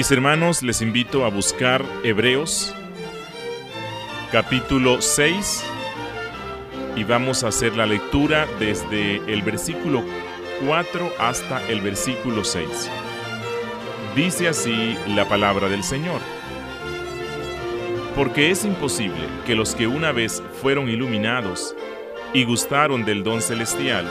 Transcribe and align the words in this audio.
Mis 0.00 0.10
hermanos, 0.10 0.62
les 0.62 0.80
invito 0.80 1.26
a 1.26 1.28
buscar 1.28 1.84
Hebreos 2.02 2.74
capítulo 4.32 5.02
6 5.02 5.62
y 6.96 7.04
vamos 7.04 7.44
a 7.44 7.48
hacer 7.48 7.76
la 7.76 7.84
lectura 7.84 8.48
desde 8.58 9.16
el 9.30 9.42
versículo 9.42 10.02
4 10.66 11.12
hasta 11.18 11.68
el 11.68 11.82
versículo 11.82 12.44
6. 12.44 12.90
Dice 14.16 14.48
así 14.48 14.96
la 15.06 15.28
palabra 15.28 15.68
del 15.68 15.84
Señor. 15.84 16.22
Porque 18.16 18.50
es 18.50 18.64
imposible 18.64 19.28
que 19.44 19.54
los 19.54 19.74
que 19.74 19.86
una 19.86 20.12
vez 20.12 20.42
fueron 20.62 20.88
iluminados 20.88 21.76
y 22.32 22.44
gustaron 22.44 23.04
del 23.04 23.22
don 23.22 23.42
celestial 23.42 24.10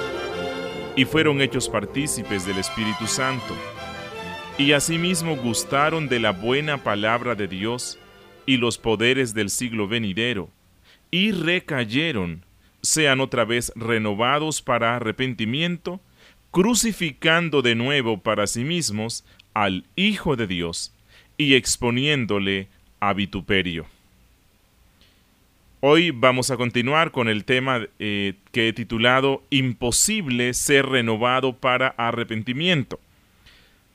y 0.96 1.06
fueron 1.06 1.42
hechos 1.42 1.68
partícipes 1.68 2.46
del 2.46 2.60
Espíritu 2.60 3.08
Santo, 3.08 3.56
y 4.60 4.74
asimismo 4.74 5.38
gustaron 5.38 6.10
de 6.10 6.20
la 6.20 6.32
buena 6.32 6.84
palabra 6.84 7.34
de 7.34 7.48
Dios 7.48 7.98
y 8.46 8.58
los 8.58 8.78
poderes 8.78 9.34
del 9.34 9.50
siglo 9.50 9.88
venidero, 9.88 10.50
y 11.12 11.32
recayeron, 11.32 12.44
sean 12.82 13.22
otra 13.22 13.46
vez 13.46 13.72
renovados 13.78 14.62
para 14.62 14.98
arrepentimiento, 14.98 16.02
crucificando 16.52 17.62
de 17.62 17.76
nuevo 17.76 18.20
para 18.20 18.48
sí 18.48 18.66
mismos 18.66 19.24
al 19.54 19.86
Hijo 19.96 20.36
de 20.36 20.46
Dios 20.46 20.94
y 21.38 21.56
exponiéndole 21.56 22.68
a 23.00 23.14
vituperio. 23.14 23.86
Hoy 25.80 26.12
vamos 26.12 26.52
a 26.52 26.58
continuar 26.58 27.12
con 27.12 27.30
el 27.30 27.46
tema 27.46 27.88
eh, 27.98 28.34
que 28.52 28.68
he 28.68 28.74
titulado 28.74 29.42
Imposible 29.52 30.54
ser 30.54 30.86
renovado 30.86 31.56
para 31.56 31.88
arrepentimiento. 31.98 33.00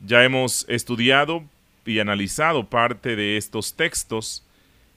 Ya 0.06 0.22
hemos 0.22 0.66
estudiado 0.68 1.44
y 1.86 1.98
analizado 1.98 2.68
parte 2.68 3.16
de 3.16 3.38
estos 3.38 3.74
textos 3.74 4.44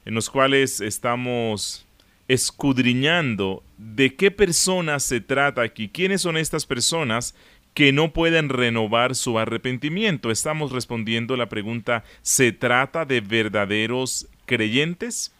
en 0.05 0.13
los 0.15 0.29
cuales 0.29 0.81
estamos 0.81 1.85
escudriñando 2.27 3.63
de 3.77 4.15
qué 4.15 4.31
personas 4.31 5.03
se 5.03 5.21
trata 5.21 5.61
aquí, 5.61 5.87
quiénes 5.87 6.21
son 6.21 6.35
estas 6.35 6.65
personas 6.65 7.35
que 7.73 7.93
no 7.93 8.11
pueden 8.11 8.49
renovar 8.49 9.15
su 9.15 9.39
arrepentimiento. 9.39 10.29
Estamos 10.29 10.73
respondiendo 10.73 11.37
la 11.37 11.47
pregunta, 11.47 12.03
¿se 12.21 12.51
trata 12.51 13.05
de 13.05 13.21
verdaderos 13.21 14.27
creyentes? 14.45 15.31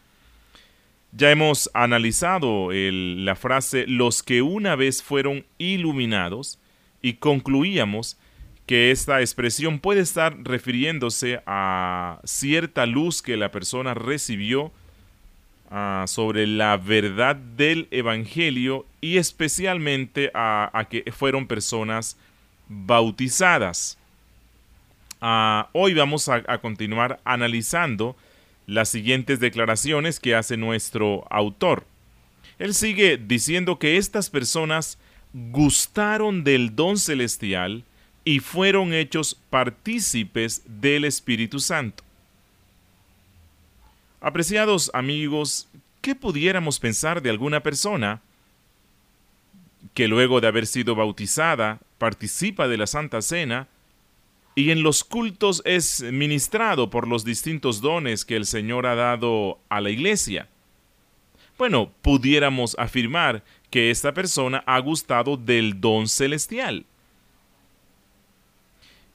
Ya 1.12 1.30
hemos 1.30 1.70
analizado 1.74 2.70
la 2.72 3.36
frase 3.36 3.86
los 3.86 4.22
que 4.22 4.40
una 4.40 4.76
vez 4.76 5.02
fueron 5.02 5.44
iluminados 5.58 6.58
y 7.02 7.14
concluíamos 7.14 8.16
que 8.68 8.90
esta 8.90 9.20
expresión 9.20 9.78
puede 9.78 10.02
estar 10.02 10.36
refiriéndose 10.44 11.40
a 11.46 12.20
cierta 12.24 12.84
luz 12.84 13.22
que 13.22 13.38
la 13.38 13.50
persona 13.50 13.94
recibió 13.94 14.70
ah, 15.70 16.04
sobre 16.06 16.46
la 16.46 16.76
verdad 16.76 17.34
del 17.34 17.88
Evangelio 17.90 18.84
y 19.00 19.16
especialmente 19.16 20.30
a, 20.34 20.86
que 20.90 21.02
fueron 21.12 21.46
personas 21.46 22.18
bautizadas. 22.68 23.96
Ah, 25.22 25.70
hoy 25.72 25.94
vamos 25.94 26.28
a, 26.28 26.42
a 26.46 26.58
continuar 26.58 27.20
analizando 27.24 28.16
las 28.66 28.90
siguientes 28.90 29.40
declaraciones 29.40 30.20
que 30.20 30.34
hace 30.34 30.58
nuestro 30.58 31.26
autor. 31.30 31.86
Él 32.58 32.74
sigue 32.74 33.16
diciendo 33.16 33.78
que 33.78 33.96
estas 33.96 34.28
personas 34.28 34.98
gustaron 35.32 36.44
del 36.44 36.76
don 36.76 36.98
celestial 36.98 37.84
y 38.28 38.40
fueron 38.40 38.92
hechos 38.92 39.40
partícipes 39.48 40.60
del 40.66 41.06
Espíritu 41.06 41.60
Santo. 41.60 42.04
Apreciados 44.20 44.90
amigos, 44.92 45.66
¿qué 46.02 46.14
pudiéramos 46.14 46.78
pensar 46.78 47.22
de 47.22 47.30
alguna 47.30 47.62
persona 47.62 48.20
que 49.94 50.08
luego 50.08 50.42
de 50.42 50.46
haber 50.46 50.66
sido 50.66 50.94
bautizada 50.94 51.80
participa 51.96 52.68
de 52.68 52.76
la 52.76 52.86
Santa 52.86 53.22
Cena 53.22 53.66
y 54.54 54.72
en 54.72 54.82
los 54.82 55.04
cultos 55.04 55.62
es 55.64 56.02
ministrado 56.02 56.90
por 56.90 57.08
los 57.08 57.24
distintos 57.24 57.80
dones 57.80 58.26
que 58.26 58.36
el 58.36 58.44
Señor 58.44 58.84
ha 58.84 58.94
dado 58.94 59.58
a 59.70 59.80
la 59.80 59.88
iglesia? 59.88 60.50
Bueno, 61.56 61.92
pudiéramos 62.02 62.76
afirmar 62.78 63.42
que 63.70 63.90
esta 63.90 64.12
persona 64.12 64.62
ha 64.66 64.78
gustado 64.80 65.38
del 65.38 65.80
don 65.80 66.08
celestial. 66.08 66.84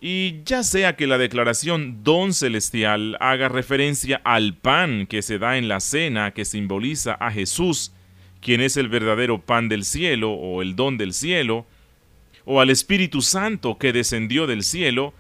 Y 0.05 0.43
ya 0.43 0.63
sea 0.63 0.97
que 0.97 1.07
la 1.07 1.17
declaración 1.17 2.03
don 2.03 2.33
celestial 2.33 3.15
haga 3.21 3.47
referencia 3.47 4.19
al 4.25 4.53
pan 4.53 5.07
que 5.07 5.21
se 5.21 5.39
da 5.39 5.57
en 5.57 5.69
la 5.69 5.79
cena 5.79 6.31
que 6.31 6.43
simboliza 6.43 7.13
a 7.13 7.31
Jesús, 7.31 7.93
quien 8.41 8.59
es 8.59 8.75
el 8.75 8.89
verdadero 8.89 9.39
pan 9.39 9.69
del 9.69 9.85
cielo 9.85 10.33
o 10.33 10.61
el 10.61 10.75
don 10.75 10.97
del 10.97 11.13
cielo, 11.13 11.65
o 12.43 12.59
al 12.59 12.69
Espíritu 12.69 13.21
Santo 13.21 13.77
que 13.77 13.93
descendió 13.93 14.45
del 14.45 14.63
cielo, 14.63 15.13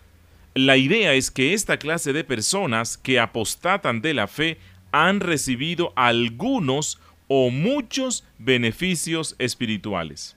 la 0.53 0.75
idea 0.75 1.13
es 1.13 1.31
que 1.31 1.53
esta 1.53 1.77
clase 1.77 2.11
de 2.11 2.25
personas 2.25 2.97
que 2.97 3.21
apostatan 3.21 4.01
de 4.01 4.13
la 4.13 4.27
fe 4.27 4.57
han 4.91 5.21
recibido 5.21 5.93
algunos 5.95 6.99
o 7.29 7.51
muchos 7.51 8.25
beneficios 8.37 9.37
espirituales. 9.39 10.35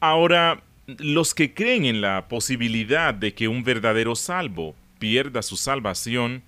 Ahora, 0.00 0.62
los 0.86 1.34
que 1.34 1.54
creen 1.54 1.84
en 1.84 2.00
la 2.00 2.28
posibilidad 2.28 3.14
de 3.14 3.34
que 3.34 3.48
un 3.48 3.64
verdadero 3.64 4.14
salvo 4.16 4.74
pierda 4.98 5.42
su 5.42 5.56
salvación, 5.56 6.42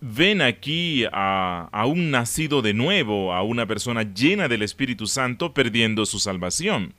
ven 0.00 0.42
aquí 0.42 1.04
a, 1.12 1.84
un 1.86 2.10
nacido 2.10 2.62
de 2.62 2.74
nuevo, 2.74 3.32
a 3.32 3.42
una 3.42 3.66
persona 3.66 4.02
llena 4.02 4.48
del 4.48 4.62
Espíritu 4.62 5.06
Santo 5.06 5.54
perdiendo 5.54 6.06
su 6.06 6.18
salvación. 6.18 6.94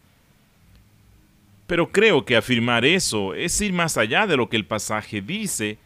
Pero 1.67 1.91
creo 1.91 2.25
que 2.25 2.35
afirmar 2.35 2.83
eso 2.83 3.35
es 3.35 3.59
ir 3.61 3.73
más 3.73 3.97
allá 3.97 4.25
de 4.25 4.37
lo 4.37 4.49
que 4.49 4.57
el 4.57 4.65
pasaje 4.65 5.21
dice, 5.21 5.77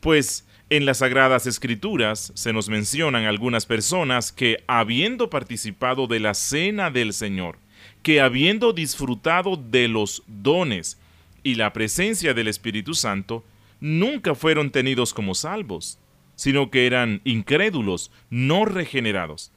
pues 0.00 0.46
en 0.70 0.86
las 0.86 0.98
Sagradas 0.98 1.46
Escrituras 1.46 2.32
se 2.34 2.52
nos 2.52 2.68
mencionan 2.68 3.24
algunas 3.24 3.66
personas 3.66 4.32
que, 4.32 4.62
habiendo 4.66 5.28
participado 5.28 6.06
de 6.06 6.20
la 6.20 6.34
cena 6.34 6.90
del 6.90 7.12
Señor, 7.12 7.58
que 8.06 8.20
habiendo 8.20 8.72
disfrutado 8.72 9.56
de 9.56 9.88
los 9.88 10.22
dones 10.28 10.96
y 11.42 11.56
la 11.56 11.72
presencia 11.72 12.34
del 12.34 12.46
Espíritu 12.46 12.94
Santo, 12.94 13.42
nunca 13.80 14.36
fueron 14.36 14.70
tenidos 14.70 15.12
como 15.12 15.34
salvos, 15.34 15.98
sino 16.36 16.70
que 16.70 16.86
eran 16.86 17.20
incrédulos, 17.24 18.12
no 18.30 18.64
regenerados. 18.64 19.50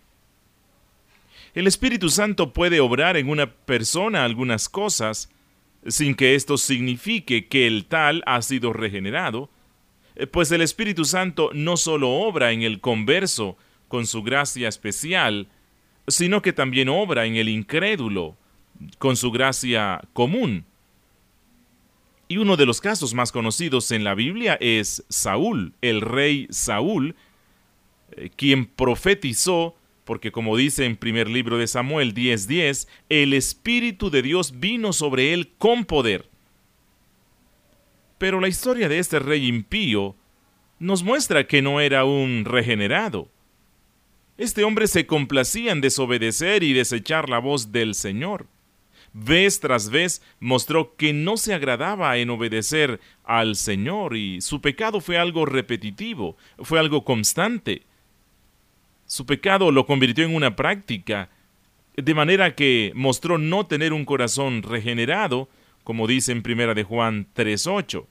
El 1.54 1.68
Espíritu 1.68 2.10
Santo 2.10 2.52
puede 2.52 2.80
obrar 2.80 3.18
en 3.18 3.30
una 3.30 3.52
persona 3.52 4.26
algunas 4.26 4.68
cosas 4.68 5.30
sin 5.86 6.16
que 6.16 6.34
esto 6.34 6.58
signifique 6.58 7.46
que 7.50 7.68
el 7.68 7.86
tal 7.86 8.24
ha 8.26 8.42
sido 8.42 8.74
regenerado, 8.74 9.52
eh, 10.16 10.26
pues 10.26 10.52
el 10.52 10.64
Espíritu 10.64 11.06
Santo 11.06 11.52
no 11.54 11.78
solo 11.78 12.10
obra 12.10 12.52
en 12.52 12.64
el 12.64 12.82
converso 12.82 13.58
con 13.88 14.08
su 14.08 14.24
gracia 14.24 14.68
especial, 14.68 15.50
sino 16.08 16.42
que 16.42 16.52
también 16.52 16.90
obra 16.90 17.28
en 17.28 17.36
el 17.36 17.48
incrédulo 17.48 18.39
con 18.98 19.16
su 19.16 19.32
gracia 19.32 20.02
común. 20.14 20.66
Y 22.28 22.38
uno 22.38 22.58
de 22.58 22.66
los 22.66 22.80
casos 22.80 23.14
más 23.14 23.32
conocidos 23.32 23.92
en 23.92 24.04
la 24.04 24.14
Biblia 24.14 24.58
es 24.62 25.04
Saúl, 25.10 25.74
el 25.82 26.02
rey 26.02 26.48
Saúl, 26.52 27.16
eh, 28.12 28.30
quien 28.36 28.68
profetizó, 28.68 29.76
porque 30.06 30.32
como 30.32 30.56
dice 30.56 30.86
en 30.86 30.96
primer 30.96 31.28
libro 31.28 31.58
de 31.58 31.68
Samuel 31.68 32.14
10:10, 32.14 32.88
el 33.10 33.34
Espíritu 33.34 34.12
de 34.12 34.22
Dios 34.22 34.60
vino 34.60 34.94
sobre 34.94 35.34
él 35.34 35.54
con 35.58 35.86
poder. 35.86 36.30
Pero 38.20 38.40
la 38.40 38.48
historia 38.48 38.90
de 38.90 39.00
este 39.00 39.18
rey 39.18 39.48
impío 39.48 40.16
nos 40.78 41.04
muestra 41.04 41.48
que 41.48 41.62
no 41.62 41.82
era 41.82 42.06
un 42.06 42.46
regenerado. 42.46 43.28
Este 44.38 44.64
hombre 44.64 44.88
se 44.88 45.06
complacía 45.06 45.72
en 45.72 45.82
desobedecer 45.82 46.64
y 46.64 46.74
desechar 46.74 47.28
la 47.28 47.40
voz 47.40 47.72
del 47.72 47.96
Señor. 47.96 48.48
Vez 49.14 49.60
tras 49.60 49.90
vez 49.90 50.22
mostró 50.40 50.96
que 50.96 51.14
no 51.14 51.38
se 51.38 51.54
agradaba 51.54 52.18
en 52.18 52.30
obedecer 52.30 53.00
al 53.24 53.56
Señor 53.56 54.16
y 54.16 54.42
su 54.42 54.62
pecado 54.62 55.02
fue 55.02 55.18
algo 55.18 55.46
repetitivo, 55.46 56.38
fue 56.60 56.80
algo 56.80 57.04
constante. 57.04 57.84
Su 59.06 59.26
pecado 59.26 59.72
lo 59.72 59.86
convirtió 59.86 60.26
en 60.26 60.36
una 60.36 60.56
práctica, 60.56 61.30
de 61.96 62.14
manera 62.14 62.56
que 62.56 62.92
mostró 62.96 63.38
no 63.38 63.66
tener 63.66 63.94
un 63.94 64.06
corazón 64.06 64.62
regenerado, 64.62 65.50
como 65.84 66.08
dice 66.08 66.32
en 66.32 66.44
primera 66.44 66.74
de 66.74 66.84
Juan 66.84 67.28
3:8. 67.34 68.06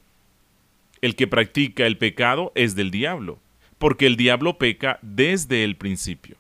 El 1.01 1.15
que 1.15 1.29
practica 1.29 1.87
el 1.87 1.97
pecado 1.97 2.51
es 2.57 2.75
del 2.75 2.91
diablo 2.91 3.39
porque 3.79 4.07
el 4.07 4.17
diablo 4.17 4.59
peca 4.59 4.99
desde 5.03 5.65
el 5.65 5.77
principio. 5.77 6.37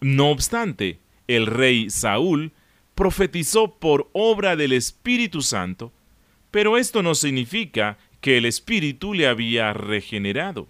No 0.00 0.30
obstante, 0.30 0.98
el 1.28 1.46
rey 1.46 1.88
Saúl 1.88 2.52
profetizó 3.02 3.80
por 3.80 4.08
obra 4.12 4.54
del 4.54 4.72
Espíritu 4.72 5.42
Santo, 5.42 5.90
pero 6.52 6.78
esto 6.78 7.02
no 7.02 7.16
significa 7.16 7.98
que 8.20 8.38
el 8.38 8.44
Espíritu 8.44 9.12
le 9.12 9.26
había 9.26 9.72
regenerado. 9.72 10.68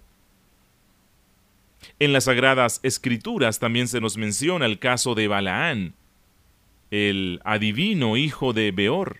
En 1.99 2.11
las 2.11 2.23
Sagradas 2.23 2.79
Escrituras 2.81 3.59
también 3.59 3.87
se 3.87 4.01
nos 4.01 4.17
menciona 4.17 4.65
el 4.65 4.79
caso 4.79 5.13
de 5.13 5.27
Balaán, 5.27 5.93
el 6.89 7.39
adivino 7.43 8.17
hijo 8.17 8.51
de 8.51 8.71
Beor. 8.71 9.19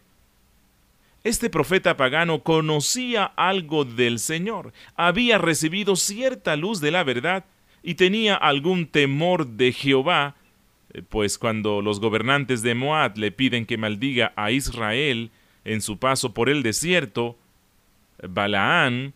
Este 1.24 1.52
profeta 1.52 1.96
pagano 1.98 2.42
conocía 2.42 3.26
algo 3.26 3.86
del 3.86 4.18
Señor, 4.18 4.74
había 4.96 5.38
recibido 5.38 5.98
cierta 5.98 6.56
luz 6.56 6.82
de 6.82 6.90
la 6.90 7.04
verdad 7.04 7.46
y 7.84 7.94
tenía 7.94 8.34
algún 8.34 8.88
temor 8.88 9.46
de 9.46 9.72
Jehová, 9.72 10.34
eh, 10.34 10.43
pues 11.10 11.38
cuando 11.38 11.82
los 11.82 12.00
gobernantes 12.00 12.62
de 12.62 12.76
Moab 12.76 13.18
le 13.18 13.32
piden 13.32 13.66
que 13.66 13.78
maldiga 13.78 14.34
a 14.36 14.52
Israel 14.52 15.32
en 15.66 15.82
su 15.82 15.98
paso 15.98 16.34
por 16.34 16.50
el 16.50 16.62
desierto, 16.62 17.38
Balaán 18.22 19.14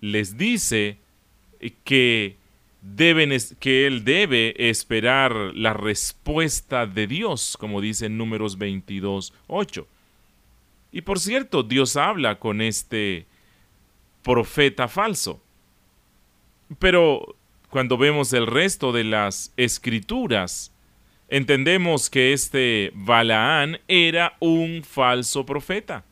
les 0.00 0.36
dice 0.36 0.98
que 1.84 2.36
deben 2.82 3.36
que 3.58 3.86
él 3.86 4.04
debe 4.04 4.70
esperar 4.70 5.32
la 5.54 5.72
respuesta 5.72 6.86
de 6.86 7.06
Dios, 7.06 7.56
como 7.58 7.80
dice 7.80 8.06
en 8.06 8.16
Números 8.16 8.58
22, 8.58 9.34
8. 9.48 9.86
Y 10.92 11.02
por 11.02 11.18
cierto, 11.18 11.62
Dios 11.62 11.96
habla 11.96 12.38
con 12.38 12.60
este 12.60 13.26
profeta 14.22 14.88
falso. 14.88 15.40
Pero 16.78 17.36
cuando 17.70 17.98
vemos 17.98 18.32
el 18.32 18.46
resto 18.46 18.92
de 18.92 19.04
las 19.04 19.52
escrituras, 19.56 20.72
entendemos 21.28 22.10
que 22.10 22.32
este 22.32 22.90
Balaán 22.94 23.80
era 23.88 24.36
un 24.40 24.82
falso 24.82 25.44
profeta, 25.44 26.04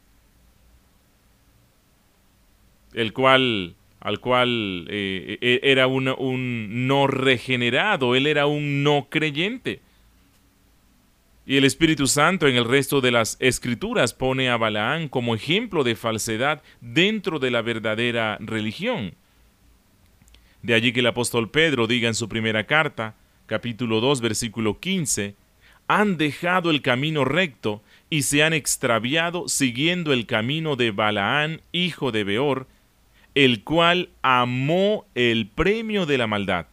el 2.93 3.13
cual 3.13 3.75
al 4.01 4.21
cual 4.21 4.87
eh, 4.89 5.39
e, 5.41 5.61
era 5.65 5.89
un 5.89 6.87
no 6.87 7.07
regenerado, 7.09 8.15
él 8.15 8.29
era 8.29 8.47
un 8.47 8.85
no 8.85 9.09
creyente. 9.11 9.81
Y 11.45 11.57
el 11.57 11.65
Espíritu 11.65 12.07
Santo 12.07 12.47
en 12.47 12.57
el 12.57 12.65
resto 12.65 13.01
de 13.01 13.11
las 13.11 13.37
escrituras 13.41 14.15
pone 14.15 14.49
a 14.49 14.57
Balaán 14.57 15.09
como 15.09 15.35
ejemplo 15.35 15.83
de 15.83 15.97
falsedad 15.97 16.63
dentro 16.81 17.39
de 17.39 17.51
la 17.51 17.63
verdadera 17.63 18.37
religión. 18.41 19.15
De 20.63 20.75
allí 20.75 20.93
que 20.93 21.01
el 21.01 21.07
apóstol 21.07 21.51
Pedro 21.51 21.87
diga 21.87 22.09
en 22.09 22.15
su 22.15 22.29
primera 22.29 22.65
carta, 22.65 23.15
capítulo 23.47 24.01
2, 24.01 24.21
versículo 24.21 24.79
15, 24.81 25.35
han 25.89 26.17
dejado 26.17 26.71
el 26.71 26.83
camino 26.83 27.25
recto 27.25 27.83
y 28.11 28.23
se 28.23 28.43
han 28.43 28.53
extraviado 28.53 29.49
siguiendo 29.49 30.13
el 30.13 30.27
camino 30.27 30.77
de 30.77 30.91
Balaán, 30.91 31.63
hijo 31.73 32.13
de 32.13 32.25
Beor, 32.25 32.67
el 33.35 33.63
cual 33.65 34.11
amó 34.23 35.07
el 35.15 35.47
premio 35.49 36.07
de 36.07 36.19
la 36.19 36.27
maldad 36.27 36.67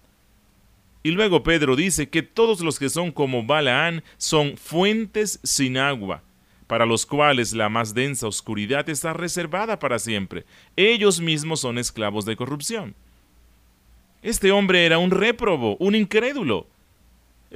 y 1.03 1.11
luego 1.11 1.43
Pedro 1.43 1.75
dice 1.75 2.07
que 2.07 2.23
todos 2.23 2.61
los 2.61 2.79
que 2.79 2.89
son 2.89 3.11
como 3.11 3.43
Balaán 3.43 4.03
son 4.17 4.55
fuentes 4.55 5.39
sin 5.43 5.77
agua, 5.77 6.23
para 6.65 6.85
los 6.85 7.05
cuales 7.05 7.51
la 7.53 7.67
más 7.67 7.93
densa 7.93 8.25
oscuridad 8.25 8.89
está 8.89 9.11
reservada 9.11 9.79
para 9.79 9.99
siempre. 9.99 10.45
Ellos 10.77 11.19
mismos 11.19 11.59
son 11.59 11.77
esclavos 11.77 12.23
de 12.23 12.37
corrupción. 12.37 12.95
Este 14.23 14.53
hombre 14.53 14.85
era 14.85 14.97
un 14.97 15.11
réprobo, 15.11 15.75
un 15.79 15.95
incrédulo. 15.95 16.65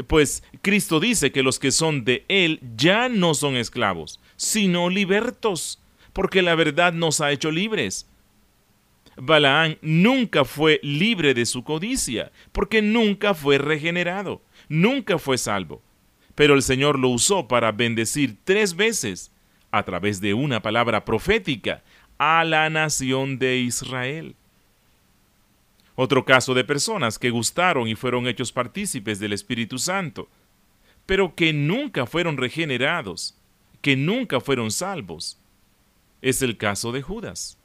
Pues 0.05 0.43
Cristo 0.61 0.99
dice 0.99 1.31
que 1.31 1.41
los 1.41 1.57
que 1.57 1.71
son 1.71 2.03
de 2.03 2.25
Él 2.27 2.59
ya 2.75 3.09
no 3.09 3.33
son 3.33 3.55
esclavos, 3.55 4.19
sino 4.35 4.89
libertos, 4.89 5.81
porque 6.13 6.41
la 6.41 6.55
verdad 6.55 6.93
nos 6.93 7.21
ha 7.21 7.31
hecho 7.31 7.51
libres. 7.51 8.07
Balaán 9.15 9.79
nunca 9.81 10.45
fue 10.45 10.79
libre 10.83 11.33
de 11.33 11.45
su 11.45 11.63
codicia, 11.63 12.31
porque 12.51 12.81
nunca 12.81 13.33
fue 13.33 13.57
regenerado, 13.57 14.41
nunca 14.69 15.17
fue 15.17 15.37
salvo. 15.37 15.81
Pero 16.35 16.53
el 16.53 16.61
Señor 16.61 16.99
lo 16.99 17.09
usó 17.09 17.47
para 17.47 17.71
bendecir 17.71 18.37
tres 18.43 18.75
veces, 18.75 19.31
a 19.71 19.83
través 19.83 20.21
de 20.21 20.33
una 20.33 20.61
palabra 20.61 21.03
profética, 21.05 21.81
a 22.19 22.43
la 22.43 22.69
nación 22.69 23.39
de 23.39 23.57
Israel. 23.57 24.35
Otro 25.99 26.25
caso 26.25 26.53
de 26.53 26.63
personas 26.63 27.17
que 27.17 27.31
gustaron 27.31 27.87
y 27.87 27.95
fueron 27.95 28.27
hechos 28.27 28.51
partícipes 28.51 29.17
del 29.17 29.33
Espíritu 29.33 29.79
Santo, 29.79 30.29
pero 31.07 31.33
que 31.33 31.53
nunca 31.53 32.05
fueron 32.05 32.37
regenerados, 32.37 33.35
que 33.81 33.95
nunca 33.95 34.39
fueron 34.39 34.69
salvos, 34.69 35.39
es 36.21 36.43
el 36.43 36.55
caso 36.55 36.91
de 36.91 37.01
Judas. 37.01 37.57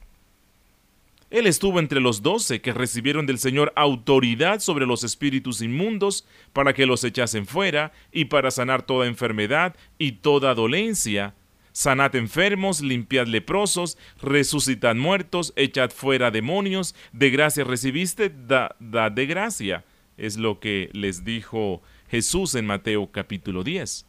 Él 1.29 1.47
estuvo 1.47 1.79
entre 1.79 2.01
los 2.01 2.23
doce 2.23 2.63
que 2.63 2.73
recibieron 2.73 3.27
del 3.27 3.39
Señor 3.39 3.71
autoridad 3.77 4.61
sobre 4.61 4.87
los 4.87 5.05
espíritus 5.05 5.61
inmundos 5.61 6.27
para 6.55 6.73
que 6.73 6.87
los 6.87 7.05
echasen 7.05 7.45
fuera 7.45 7.93
y 8.13 8.25
para 8.25 8.51
sanar 8.51 8.81
toda 8.81 9.09
enfermedad 9.09 9.77
y 9.99 10.13
toda 10.13 10.55
dolencia. 10.55 11.35
Sanad 11.73 12.15
enfermos, 12.17 12.83
limpiad 12.83 13.27
leprosos, 13.27 13.97
resucitad 14.21 14.95
muertos, 14.95 15.53
echad 15.57 15.91
fuera 15.91 16.31
demonios, 16.31 16.95
de 17.13 17.31
gracia 17.31 17.65
recibiste, 17.65 18.31
da, 18.31 18.77
da 18.79 19.09
de 19.11 19.27
gracia. 19.27 19.85
Es 20.19 20.37
lo 20.37 20.61
que 20.61 20.91
les 20.93 21.25
dijo 21.25 21.83
Jesús 22.11 22.55
en 22.55 22.67
Mateo 22.67 23.11
capítulo 23.11 23.65
10. 23.65 24.05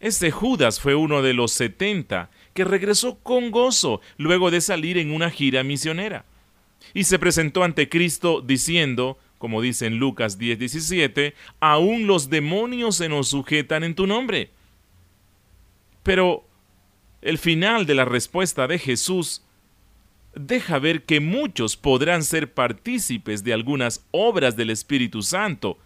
Este 0.00 0.30
Judas 0.30 0.80
fue 0.80 0.94
uno 0.94 1.22
de 1.22 1.34
los 1.34 1.52
setenta 1.52 2.30
que 2.54 2.64
regresó 2.64 3.18
con 3.22 3.50
gozo 3.50 4.00
luego 4.16 4.50
de 4.50 4.60
salir 4.60 4.98
en 4.98 5.12
una 5.12 5.30
gira 5.30 5.62
misionera. 5.64 6.24
Y 6.92 7.04
se 7.04 7.18
presentó 7.18 7.62
ante 7.62 7.88
Cristo 7.88 8.40
diciendo, 8.40 9.18
como 9.38 9.60
dice 9.60 9.86
en 9.86 9.98
Lucas 9.98 10.38
10:17, 10.38 11.34
aún 11.60 12.06
los 12.06 12.30
demonios 12.30 12.96
se 12.96 13.08
nos 13.08 13.28
sujetan 13.28 13.84
en 13.84 13.94
tu 13.94 14.06
nombre. 14.06 14.50
Pero 16.04 16.46
el 17.22 17.38
final 17.38 17.86
de 17.86 17.96
la 17.96 18.04
respuesta 18.04 18.68
de 18.68 18.78
Jesús 18.78 19.42
deja 20.36 20.78
ver 20.78 21.04
que 21.04 21.18
muchos 21.18 21.76
podrán 21.76 22.22
ser 22.22 22.52
partícipes 22.52 23.42
de 23.42 23.52
algunas 23.52 24.06
obras 24.12 24.56
del 24.56 24.70
Espíritu 24.70 25.22
Santo, 25.22 25.78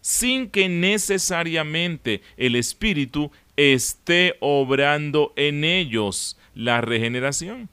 sin 0.00 0.50
que 0.50 0.68
necesariamente 0.68 2.22
el 2.36 2.56
Espíritu 2.56 3.32
esté 3.56 4.36
obrando 4.40 5.32
en 5.36 5.64
ellos 5.64 6.38
la 6.54 6.80
regeneración. 6.80 7.68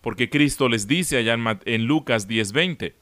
Porque 0.00 0.30
Cristo 0.30 0.68
les 0.68 0.86
dice 0.86 1.18
allá 1.18 1.36
en, 1.64 1.84
Lucas 1.84 2.28
10:20, 2.28 2.94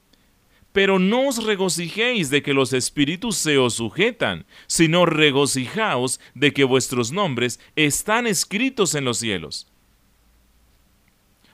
pero 0.73 0.99
no 0.99 1.29
os 1.29 1.45
regocijéis 1.45 2.31
de 2.31 2.43
que 2.43 2.55
los 2.55 2.73
espíritus 2.73 3.37
se 3.37 3.59
os 3.59 3.75
sujetan, 3.75 4.47
sino 4.67 5.07
regocijaos 5.07 6.21
de 6.35 6.53
que 6.53 6.65
vuestros 6.65 7.12
nombres 7.12 7.61
están 7.77 8.27
escritos 8.27 8.95
en 8.95 9.05
los 9.05 9.19
cielos. 9.19 9.67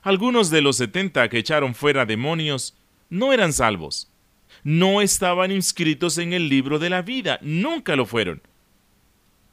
Algunos 0.03 0.51
de 0.51 0.63
los 0.63 0.77
setenta 0.77 1.29
que 1.29 1.39
echaron 1.39 1.75
fuera 1.75 2.07
demonios 2.07 2.77
no 3.09 3.33
eran 3.33 3.53
salvos, 3.53 4.11
no 4.63 5.01
estaban 5.01 5.51
inscritos 5.51 6.19
en 6.19 6.33
el 6.33 6.49
libro 6.49 6.79
de 6.79 6.91
la 6.91 7.03
vida, 7.03 7.39
nunca 7.43 7.97
lo 7.97 8.07
fueron 8.07 8.43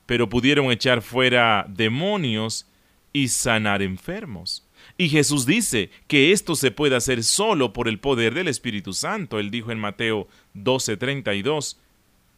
pero 0.05 0.29
pudieron 0.29 0.72
echar 0.72 1.01
fuera 1.01 1.65
demonios 1.67 2.67
y 3.12 3.29
sanar 3.29 3.82
enfermos. 3.82 4.62
Y 4.97 5.09
Jesús 5.09 5.45
dice 5.45 5.89
que 6.07 6.31
esto 6.31 6.55
se 6.55 6.71
puede 6.71 6.95
hacer 6.95 7.23
solo 7.23 7.73
por 7.73 7.88
el 7.88 8.00
poder 8.00 8.33
del 8.33 8.47
Espíritu 8.47 8.93
Santo. 8.93 9.39
Él 9.39 9.50
dijo 9.50 9.71
en 9.71 9.79
Mateo 9.79 10.27
12:32, 10.53 11.77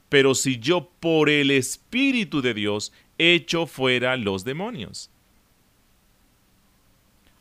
pero 0.09 0.35
si 0.35 0.59
yo 0.59 0.89
por 0.99 1.29
el 1.29 1.51
Espíritu 1.51 2.41
de 2.41 2.53
Dios 2.53 2.93
echo 3.17 3.67
fuera 3.67 4.15
los 4.17 4.45
demonios. 4.45 5.09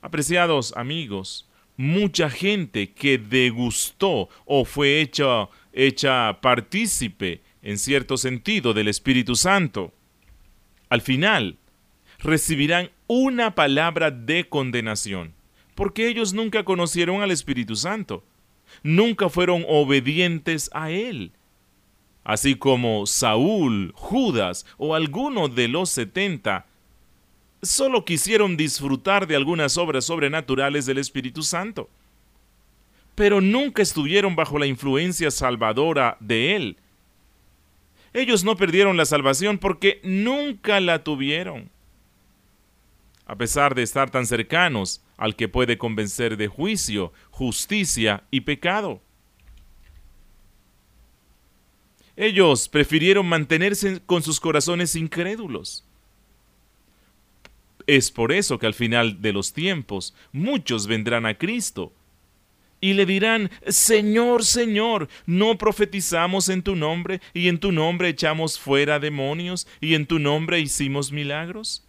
Apreciados 0.03 0.77
amigos, 0.77 1.49
mucha 1.77 2.29
gente 2.29 2.91
que 2.91 3.19
degustó 3.19 4.29
o 4.45 4.65
fue 4.65 5.01
hecha, 5.01 5.49
hecha 5.73 6.41
partícipe 6.41 7.41
en 7.63 7.79
cierto 7.79 8.17
sentido 8.17 8.75
del 8.75 8.89
Espíritu 8.89 9.35
Santo, 9.37 9.93
al 10.91 11.01
final 11.01 11.57
recibirán 12.25 12.91
una 13.07 13.55
palabra 13.55 14.11
de 14.11 14.49
condenación, 14.49 15.33
porque 15.75 16.09
ellos 16.09 16.33
nunca 16.33 16.65
conocieron 16.65 17.23
al 17.23 17.31
Espíritu 17.31 17.77
Santo, 17.77 18.25
nunca 18.83 19.29
fueron 19.29 19.65
obedientes 19.69 20.71
a 20.73 20.91
Él. 20.91 21.33
Así 22.25 22.55
como 22.55 23.07
Saúl, 23.07 23.93
Judas 23.95 24.67
o 24.79 24.95
alguno 24.95 25.49
de 25.49 25.69
los 25.69 25.91
setenta 25.91 26.67
solo 27.63 28.05
quisieron 28.05 28.57
disfrutar 28.57 29.27
de 29.27 29.37
algunas 29.37 29.77
obras 29.77 30.07
sobrenaturales 30.07 30.87
del 30.87 30.99
Espíritu 30.99 31.43
Santo, 31.43 31.89
pero 33.15 33.41
nunca 33.41 33.83
estuvieron 33.83 34.35
bajo 34.35 34.59
la 34.59 34.67
influencia 34.67 35.31
salvadora 35.31 36.17
de 36.21 36.57
Él 36.57 36.77
ellos 38.15 38.45
no 38.45 38.57
perdieron 38.57 38.97
la 38.97 39.05
salvación 39.05 39.59
porque 39.59 40.01
nunca 40.05 40.79
la 40.81 41.03
tuvieron. 41.03 41.69
A 43.27 43.37
pesar 43.37 43.75
de 43.75 43.83
estar 43.83 44.11
tan 44.11 44.27
cercanos 44.27 45.03
al 45.17 45.37
que 45.37 45.49
puede 45.49 45.79
convencer 45.79 46.37
de 46.37 46.49
juicio, 46.49 47.13
justicia 47.31 48.25
y 48.31 48.43
pecado. 48.43 49.01
Ellos 52.17 52.69
prefirieron 52.69 53.27
mantenerse 53.27 54.01
con 54.05 54.23
sus 54.23 54.39
corazones 54.39 54.95
incrédulos. 54.95 55.85
Es 57.87 58.11
por 58.11 58.33
eso 58.33 58.59
que 58.59 58.67
al 58.67 58.75
final 58.75 59.21
de 59.21 59.33
los 59.33 59.53
tiempos 59.53 60.15
muchos 60.33 60.87
vendrán 60.87 61.27
a 61.27 61.37
Cristo 61.37 61.93
y 62.81 62.93
le 62.93 63.07
dirán, 63.07 63.51
Señor, 63.67 64.45
Señor, 64.45 65.09
¿no 65.27 65.57
profetizamos 65.59 66.49
en 66.49 66.63
tu 66.63 66.77
nombre 66.77 67.21
y 67.33 67.49
en 67.49 67.59
tu 67.59 67.73
nombre 67.73 68.11
echamos 68.11 68.59
fuera 68.59 69.01
demonios 69.01 69.67
y 69.81 69.95
en 69.95 70.07
tu 70.07 70.19
nombre 70.19 70.61
hicimos 70.61 71.11
milagros? 71.11 71.84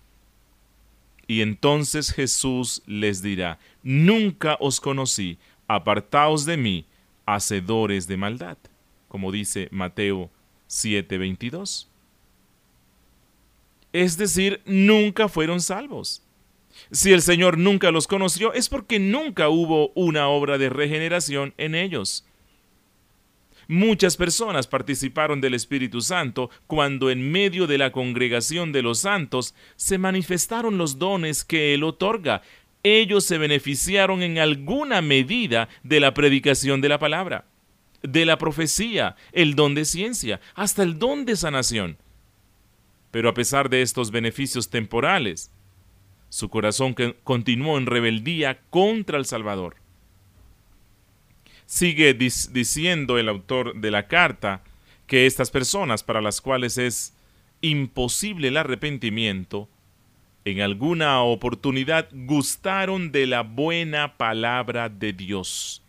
Y 1.28 1.42
entonces 1.42 2.12
Jesús 2.12 2.84
les 2.86 3.22
dirá, 3.22 3.60
Nunca 3.84 4.58
os 4.60 4.80
conocí, 4.80 5.38
apartaos 5.68 6.46
de 6.46 6.58
mí, 6.58 6.86
hacedores 7.26 8.08
de 8.08 8.18
maldad, 8.18 8.58
como 9.08 9.32
dice 9.32 9.68
Mateo 9.72 10.30
7:22. 10.68 11.88
Es 13.94 14.18
decir, 14.18 14.62
nunca 14.66 15.30
fueron 15.30 15.62
salvos. 15.62 16.22
Si 16.92 17.14
el 17.14 17.22
Señor 17.22 17.58
nunca 17.58 17.92
los 17.92 18.08
conoció, 18.08 18.54
es 18.54 18.68
porque 18.68 19.00
nunca 19.00 19.50
hubo 19.50 19.92
una 19.96 20.28
obra 20.28 20.58
de 20.58 20.70
regeneración 20.70 21.54
en 21.58 21.74
ellos. 21.76 22.26
Muchas 23.68 24.18
personas 24.18 24.68
participaron 24.68 25.42
del 25.42 25.54
Espíritu 25.54 26.02
Santo 26.02 26.50
cuando 26.68 27.10
en 27.10 27.32
medio 27.32 27.68
de 27.68 27.78
la 27.78 27.92
congregación 27.92 28.72
de 28.72 28.84
los 28.84 29.00
santos 29.00 29.56
se 29.76 29.98
manifestaron 29.98 30.78
los 30.78 31.00
dones 31.00 31.44
que 31.44 31.74
Él 31.74 31.84
otorga. 31.84 32.42
Ellos 32.84 33.26
se 33.26 33.40
beneficiaron 33.40 34.22
en 34.22 34.38
alguna 34.38 35.02
medida 35.02 35.68
de 35.84 36.00
la 36.00 36.14
predicación 36.14 36.82
de 36.82 36.90
la 36.90 37.00
palabra, 37.00 37.46
de 38.04 38.26
la 38.26 38.38
profecía, 38.38 39.16
el 39.32 39.56
don 39.56 39.74
de 39.74 39.86
ciencia, 39.86 40.40
hasta 40.54 40.84
el 40.84 41.00
don 41.00 41.26
de 41.26 41.36
sanación. 41.36 41.98
Pero 43.10 43.30
a 43.30 43.34
pesar 43.34 43.70
de 43.70 43.82
estos 43.82 44.12
beneficios 44.12 44.70
temporales, 44.70 45.52
su 46.30 46.50
corazón 46.50 46.96
continuó 47.24 47.78
en 47.78 47.86
rebeldía 47.88 48.60
contra 48.70 49.18
el 49.18 49.26
Salvador. 49.26 49.78
Sigue 51.66 52.14
diciendo 52.14 53.18
el 53.18 53.28
autor 53.28 53.76
de 53.76 53.92
la 53.92 54.08
carta 54.08 54.64
que 55.08 55.26
estas 55.26 55.52
personas 55.52 56.04
para 56.04 56.22
las 56.22 56.42
cuales 56.42 56.78
es 56.78 57.14
imposible 57.62 58.50
el 58.50 58.58
arrepentimiento, 58.58 59.68
en 60.46 60.62
alguna 60.62 61.22
oportunidad 61.22 62.08
gustaron 62.12 63.12
de 63.12 63.26
la 63.26 63.42
buena 63.42 64.16
palabra 64.16 64.90
de 64.90 65.12
Dios. 65.12 65.82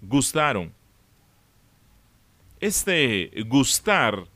Gustaron. 0.00 0.72
Este 2.58 3.30
gustar 3.46 4.26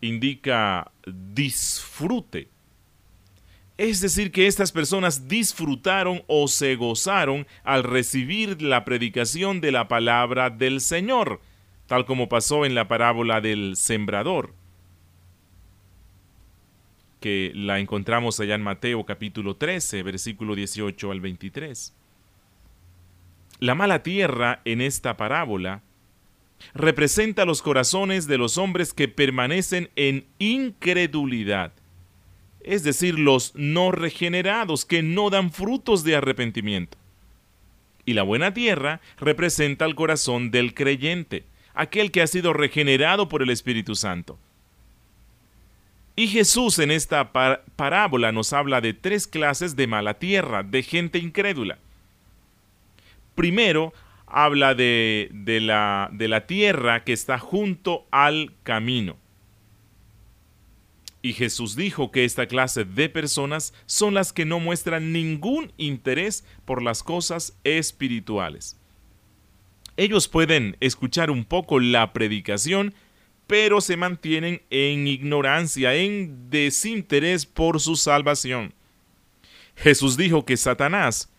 indica 0.00 0.90
disfrute. 1.06 2.48
Es 3.80 4.02
decir, 4.02 4.30
que 4.30 4.46
estas 4.46 4.72
personas 4.72 5.26
disfrutaron 5.26 6.22
o 6.26 6.48
se 6.48 6.76
gozaron 6.76 7.46
al 7.64 7.82
recibir 7.82 8.60
la 8.60 8.84
predicación 8.84 9.62
de 9.62 9.72
la 9.72 9.88
palabra 9.88 10.50
del 10.50 10.82
Señor, 10.82 11.40
tal 11.86 12.04
como 12.04 12.28
pasó 12.28 12.66
en 12.66 12.74
la 12.74 12.88
parábola 12.88 13.40
del 13.40 13.76
sembrador, 13.76 14.52
que 17.20 17.52
la 17.54 17.78
encontramos 17.78 18.38
allá 18.38 18.54
en 18.54 18.60
Mateo 18.60 19.06
capítulo 19.06 19.56
13, 19.56 20.02
versículo 20.02 20.54
18 20.54 21.10
al 21.10 21.22
23. 21.22 21.94
La 23.60 23.74
mala 23.74 24.02
tierra 24.02 24.60
en 24.66 24.82
esta 24.82 25.16
parábola 25.16 25.80
representa 26.74 27.46
los 27.46 27.62
corazones 27.62 28.26
de 28.26 28.36
los 28.36 28.58
hombres 28.58 28.92
que 28.92 29.08
permanecen 29.08 29.88
en 29.96 30.26
incredulidad 30.38 31.72
es 32.62 32.82
decir, 32.82 33.18
los 33.18 33.54
no 33.54 33.92
regenerados, 33.92 34.84
que 34.84 35.02
no 35.02 35.30
dan 35.30 35.52
frutos 35.52 36.04
de 36.04 36.16
arrepentimiento. 36.16 36.98
Y 38.04 38.14
la 38.14 38.22
buena 38.22 38.52
tierra 38.52 39.00
representa 39.18 39.84
el 39.84 39.94
corazón 39.94 40.50
del 40.50 40.74
creyente, 40.74 41.44
aquel 41.74 42.10
que 42.10 42.22
ha 42.22 42.26
sido 42.26 42.52
regenerado 42.52 43.28
por 43.28 43.42
el 43.42 43.50
Espíritu 43.50 43.94
Santo. 43.94 44.38
Y 46.16 46.28
Jesús 46.28 46.78
en 46.78 46.90
esta 46.90 47.32
parábola 47.32 48.32
nos 48.32 48.52
habla 48.52 48.80
de 48.80 48.92
tres 48.92 49.26
clases 49.26 49.76
de 49.76 49.86
mala 49.86 50.14
tierra, 50.14 50.62
de 50.62 50.82
gente 50.82 51.18
incrédula. 51.18 51.78
Primero, 53.34 53.94
habla 54.26 54.74
de, 54.74 55.30
la, 55.62 56.10
de 56.12 56.28
la 56.28 56.46
tierra 56.46 57.04
que 57.04 57.12
está 57.12 57.38
junto 57.38 58.04
al 58.10 58.52
camino. 58.64 59.16
Y 61.22 61.34
Jesús 61.34 61.76
dijo 61.76 62.10
que 62.10 62.24
esta 62.24 62.46
clase 62.46 62.84
de 62.84 63.08
personas 63.08 63.74
son 63.86 64.14
las 64.14 64.32
que 64.32 64.46
no 64.46 64.58
muestran 64.58 65.12
ningún 65.12 65.72
interés 65.76 66.44
por 66.64 66.82
las 66.82 67.02
cosas 67.02 67.58
espirituales. 67.62 68.78
Ellos 69.96 70.28
pueden 70.28 70.76
escuchar 70.80 71.30
un 71.30 71.44
poco 71.44 71.78
la 71.78 72.14
predicación, 72.14 72.94
pero 73.46 73.82
se 73.82 73.98
mantienen 73.98 74.62
en 74.70 75.06
ignorancia, 75.06 75.94
en 75.94 76.48
desinterés 76.48 77.44
por 77.44 77.80
su 77.80 77.96
salvación. 77.96 78.72
Jesús 79.76 80.16
dijo 80.16 80.46
que 80.46 80.56
Satanás, 80.56 81.30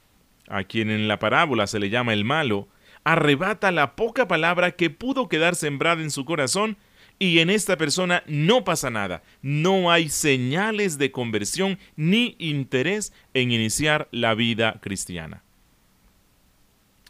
a 0.48 0.64
quien 0.64 0.92
en 0.92 1.08
la 1.08 1.18
parábola 1.18 1.66
se 1.66 1.80
le 1.80 1.90
llama 1.90 2.14
el 2.14 2.24
malo, 2.24 2.68
arrebata 3.04 3.72
la 3.72 3.96
poca 3.96 4.28
palabra 4.28 4.72
que 4.72 4.92
pudo 4.92 5.28
quedar 5.28 5.56
sembrada 5.56 6.04
en 6.04 6.12
su 6.12 6.24
corazón 6.26 6.78
y 7.22 7.38
en 7.38 7.52
esta 7.52 7.78
persona 7.78 8.24
no 8.26 8.64
pasa 8.64 8.90
nada. 8.90 9.22
No 9.44 9.92
hay 9.92 10.10
señales 10.10 10.98
de 10.98 11.12
conversión 11.12 11.78
ni 11.96 12.36
interés 12.40 13.14
en 13.36 13.52
iniciar 13.52 14.08
la 14.10 14.34
vida 14.34 14.80
cristiana. 14.82 15.44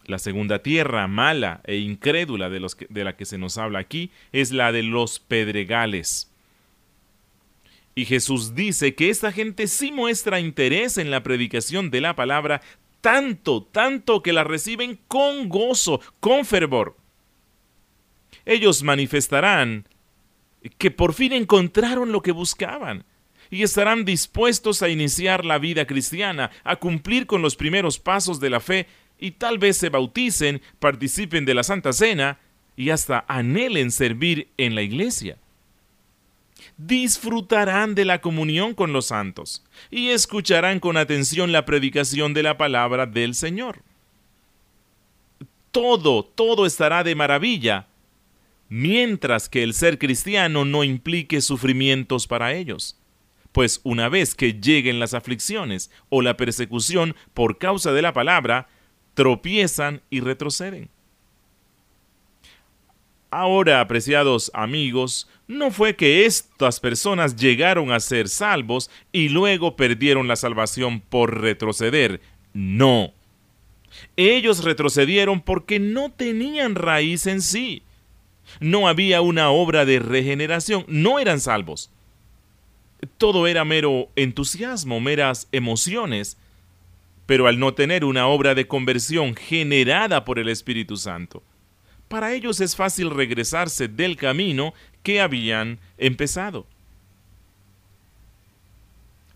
La 0.05 0.19
segunda 0.19 0.61
tierra 0.61 1.07
mala 1.07 1.61
e 1.63 1.77
incrédula 1.77 2.49
de, 2.49 2.59
la 3.05 3.15
que 3.15 3.23
se 3.23 3.37
nos 3.37 3.57
habla 3.57 3.79
aquí 3.79 4.11
es 4.33 4.51
la 4.51 4.73
de 4.73 4.83
los 4.83 5.21
pedregales. 5.21 6.29
Y 7.95 8.03
Jesús 8.03 8.53
dice 8.53 8.95
que 8.95 9.09
esta 9.09 9.31
gente 9.31 9.67
sí 9.67 9.93
muestra 9.93 10.41
interés 10.41 10.97
en 10.97 11.09
la 11.09 11.23
predicación 11.23 11.89
de 11.89 12.01
la 12.01 12.17
palabra, 12.17 12.61
tanto, 12.99 13.63
tanto 13.63 14.21
que 14.21 14.33
la 14.33 14.43
reciben 14.43 14.99
con 15.07 15.47
gozo, 15.47 16.01
con 16.19 16.43
fervor. 16.43 16.97
Ellos 18.45 18.83
manifestarán 18.83 19.85
que 20.77 20.91
por 20.91 21.13
fin 21.13 21.33
encontraron 21.33 22.11
lo 22.11 22.21
que 22.21 22.31
buscaban 22.31 23.03
y 23.49 23.63
estarán 23.63 24.05
dispuestos 24.05 24.81
a 24.81 24.89
iniciar 24.89 25.43
la 25.43 25.59
vida 25.59 25.85
cristiana, 25.85 26.51
a 26.63 26.77
cumplir 26.77 27.27
con 27.27 27.41
los 27.41 27.55
primeros 27.55 27.99
pasos 27.99 28.39
de 28.39 28.49
la 28.49 28.59
fe 28.59 28.87
y 29.19 29.31
tal 29.31 29.59
vez 29.59 29.77
se 29.77 29.89
bauticen, 29.89 30.61
participen 30.79 31.45
de 31.45 31.53
la 31.53 31.63
Santa 31.63 31.93
Cena 31.93 32.39
y 32.75 32.89
hasta 32.89 33.25
anhelen 33.27 33.91
servir 33.91 34.47
en 34.57 34.73
la 34.73 34.81
iglesia. 34.81 35.37
Disfrutarán 36.77 37.93
de 37.93 38.05
la 38.05 38.21
comunión 38.21 38.73
con 38.73 38.93
los 38.93 39.07
santos 39.07 39.63
y 39.89 40.09
escucharán 40.09 40.79
con 40.79 40.95
atención 40.95 41.51
la 41.51 41.65
predicación 41.65 42.33
de 42.33 42.43
la 42.43 42.57
palabra 42.57 43.05
del 43.05 43.35
Señor. 43.35 43.83
Todo, 45.71 46.23
todo 46.23 46.65
estará 46.65 47.03
de 47.03 47.15
maravilla 47.15 47.87
mientras 48.71 49.49
que 49.49 49.63
el 49.63 49.73
ser 49.73 49.99
cristiano 49.99 50.63
no 50.63 50.85
implique 50.85 51.41
sufrimientos 51.41 52.25
para 52.25 52.53
ellos. 52.53 52.97
Pues 53.51 53.81
una 53.83 54.07
vez 54.07 54.33
que 54.33 54.53
lleguen 54.53 54.97
las 54.97 55.13
aflicciones 55.13 55.91
o 56.07 56.21
la 56.21 56.37
persecución 56.37 57.17
por 57.33 57.57
causa 57.57 57.91
de 57.91 58.01
la 58.01 58.13
palabra, 58.13 58.69
tropiezan 59.13 60.01
y 60.09 60.21
retroceden. 60.21 60.89
Ahora, 63.29 63.81
apreciados 63.81 64.49
amigos, 64.53 65.27
no 65.47 65.71
fue 65.71 65.97
que 65.97 66.25
estas 66.25 66.79
personas 66.79 67.35
llegaron 67.35 67.91
a 67.91 67.99
ser 67.99 68.29
salvos 68.29 68.89
y 69.11 69.27
luego 69.27 69.75
perdieron 69.75 70.29
la 70.29 70.37
salvación 70.37 71.01
por 71.01 71.41
retroceder. 71.41 72.21
No. 72.53 73.11
Ellos 74.15 74.63
retrocedieron 74.63 75.41
porque 75.41 75.77
no 75.77 76.09
tenían 76.09 76.75
raíz 76.75 77.27
en 77.27 77.41
sí 77.41 77.83
no 78.59 78.87
había 78.87 79.21
una 79.21 79.49
obra 79.49 79.85
de 79.85 79.99
regeneración, 79.99 80.85
no 80.87 81.19
eran 81.19 81.39
salvos. 81.39 81.89
Todo 83.17 83.47
era 83.47 83.65
mero 83.65 84.09
entusiasmo, 84.15 84.99
meras 84.99 85.47
emociones, 85.51 86.37
pero 87.25 87.47
al 87.47 87.59
no 87.59 87.73
tener 87.73 88.03
una 88.05 88.27
obra 88.27 88.55
de 88.55 88.67
conversión 88.67 89.35
generada 89.35 90.25
por 90.25 90.37
el 90.37 90.49
Espíritu 90.49 90.97
Santo, 90.97 91.41
para 92.07 92.33
ellos 92.33 92.59
es 92.59 92.75
fácil 92.75 93.09
regresarse 93.09 93.87
del 93.87 94.17
camino 94.17 94.73
que 95.01 95.21
habían 95.21 95.79
empezado. 95.97 96.67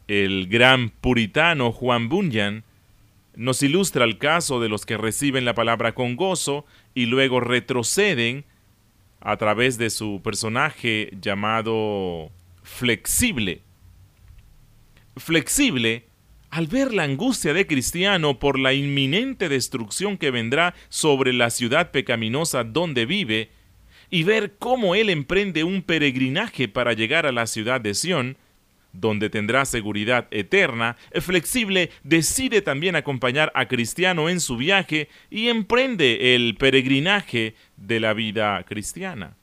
el 0.08 0.48
gran 0.48 0.90
puritano 0.90 1.72
Juan 1.72 2.10
Bunyan 2.10 2.64
nos 3.36 3.64
ilustra 3.64 4.06
el 4.06 4.18
caso 4.18 4.60
de 4.60 4.70
los 4.70 4.86
que 4.86 4.98
reciben 4.98 5.46
la 5.46 5.56
palabra 5.56 5.94
con 5.94 6.16
gozo 6.16 6.66
y 6.94 7.06
luego 7.08 7.40
retroceden 7.40 8.46
a 9.26 9.38
través 9.38 9.80
de 9.80 9.90
su 9.90 10.22
personaje 10.24 11.10
llamado 11.20 12.32
flexible. 12.62 13.64
Flexible, 15.18 16.06
al 16.52 16.68
ver 16.68 16.94
la 16.94 17.04
angustia 17.04 17.52
de 17.54 17.66
Cristiano 17.66 18.38
por 18.38 18.60
la 18.60 18.74
inminente 18.74 19.50
destrucción 19.50 20.20
que 20.20 20.30
vendrá 20.30 20.76
sobre 20.90 21.34
la 21.34 21.50
ciudad 21.50 21.90
pecaminosa 21.90 22.64
donde 22.64 23.08
vive, 23.08 23.50
y 24.12 24.22
ver 24.22 24.58
cómo 24.60 24.94
él 24.94 25.10
emprende 25.10 25.64
un 25.64 25.82
peregrinaje 25.82 26.68
para 26.68 26.94
llegar 26.94 27.26
a 27.26 27.32
la 27.32 27.48
ciudad 27.48 27.82
de 27.82 27.96
Sión, 27.96 28.38
donde 29.00 29.30
tendrá 29.30 29.66
seguridad 29.66 30.28
eterna, 30.32 30.98
Flexible 31.22 31.92
decide 32.04 32.62
también 32.62 32.96
acompañar 32.96 33.52
a 33.56 33.68
Cristiano 33.68 34.30
en 34.30 34.40
su 34.40 34.58
viaje 34.58 35.10
y 35.30 35.48
emprende 35.48 36.36
el 36.36 36.56
peregrinaje 36.56 37.56
de 37.78 38.00
la 38.00 38.14
vida 38.14 38.64
cristiana. 38.64 39.36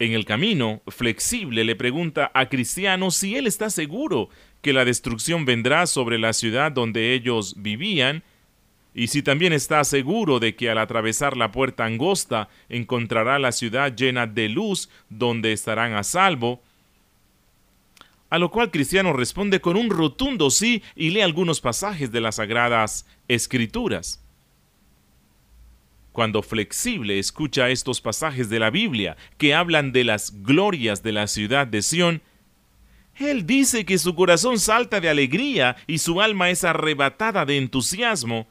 En 0.00 0.12
el 0.12 0.24
camino, 0.24 0.80
Flexible 0.86 1.64
le 1.64 1.74
pregunta 1.74 2.30
a 2.32 2.48
Cristiano 2.48 3.10
si 3.10 3.36
él 3.36 3.48
está 3.48 3.68
seguro 3.68 4.28
que 4.62 4.72
la 4.72 4.84
destrucción 4.84 5.44
vendrá 5.44 5.86
sobre 5.86 6.18
la 6.18 6.32
ciudad 6.32 6.70
donde 6.70 7.14
ellos 7.14 7.54
vivían, 7.58 8.22
y 8.94 9.08
si 9.08 9.22
también 9.22 9.52
está 9.52 9.82
seguro 9.84 10.40
de 10.40 10.54
que 10.56 10.70
al 10.70 10.78
atravesar 10.78 11.36
la 11.36 11.52
puerta 11.52 11.84
angosta 11.84 12.48
encontrará 12.68 13.38
la 13.38 13.52
ciudad 13.52 13.94
llena 13.94 14.26
de 14.26 14.48
luz 14.48 14.88
donde 15.08 15.52
estarán 15.52 15.94
a 15.94 16.02
salvo, 16.02 16.62
a 18.30 18.38
lo 18.38 18.50
cual 18.50 18.70
Cristiano 18.70 19.12
responde 19.12 19.60
con 19.60 19.76
un 19.76 19.90
rotundo 19.90 20.50
sí 20.50 20.82
y 20.94 21.10
lee 21.10 21.22
algunos 21.22 21.60
pasajes 21.60 22.12
de 22.12 22.20
las 22.20 22.36
sagradas 22.36 23.06
escrituras. 23.26 24.22
Cuando 26.12 26.42
Flexible 26.42 27.18
escucha 27.18 27.70
estos 27.70 28.00
pasajes 28.00 28.48
de 28.48 28.58
la 28.58 28.70
Biblia 28.70 29.16
que 29.38 29.54
hablan 29.54 29.92
de 29.92 30.04
las 30.04 30.42
glorias 30.42 31.02
de 31.02 31.12
la 31.12 31.26
ciudad 31.26 31.66
de 31.66 31.80
Sión, 31.80 32.22
él 33.16 33.46
dice 33.46 33.84
que 33.84 33.98
su 33.98 34.14
corazón 34.14 34.58
salta 34.58 35.00
de 35.00 35.08
alegría 35.08 35.76
y 35.86 35.98
su 35.98 36.20
alma 36.20 36.50
es 36.50 36.64
arrebatada 36.64 37.44
de 37.44 37.56
entusiasmo, 37.56 38.46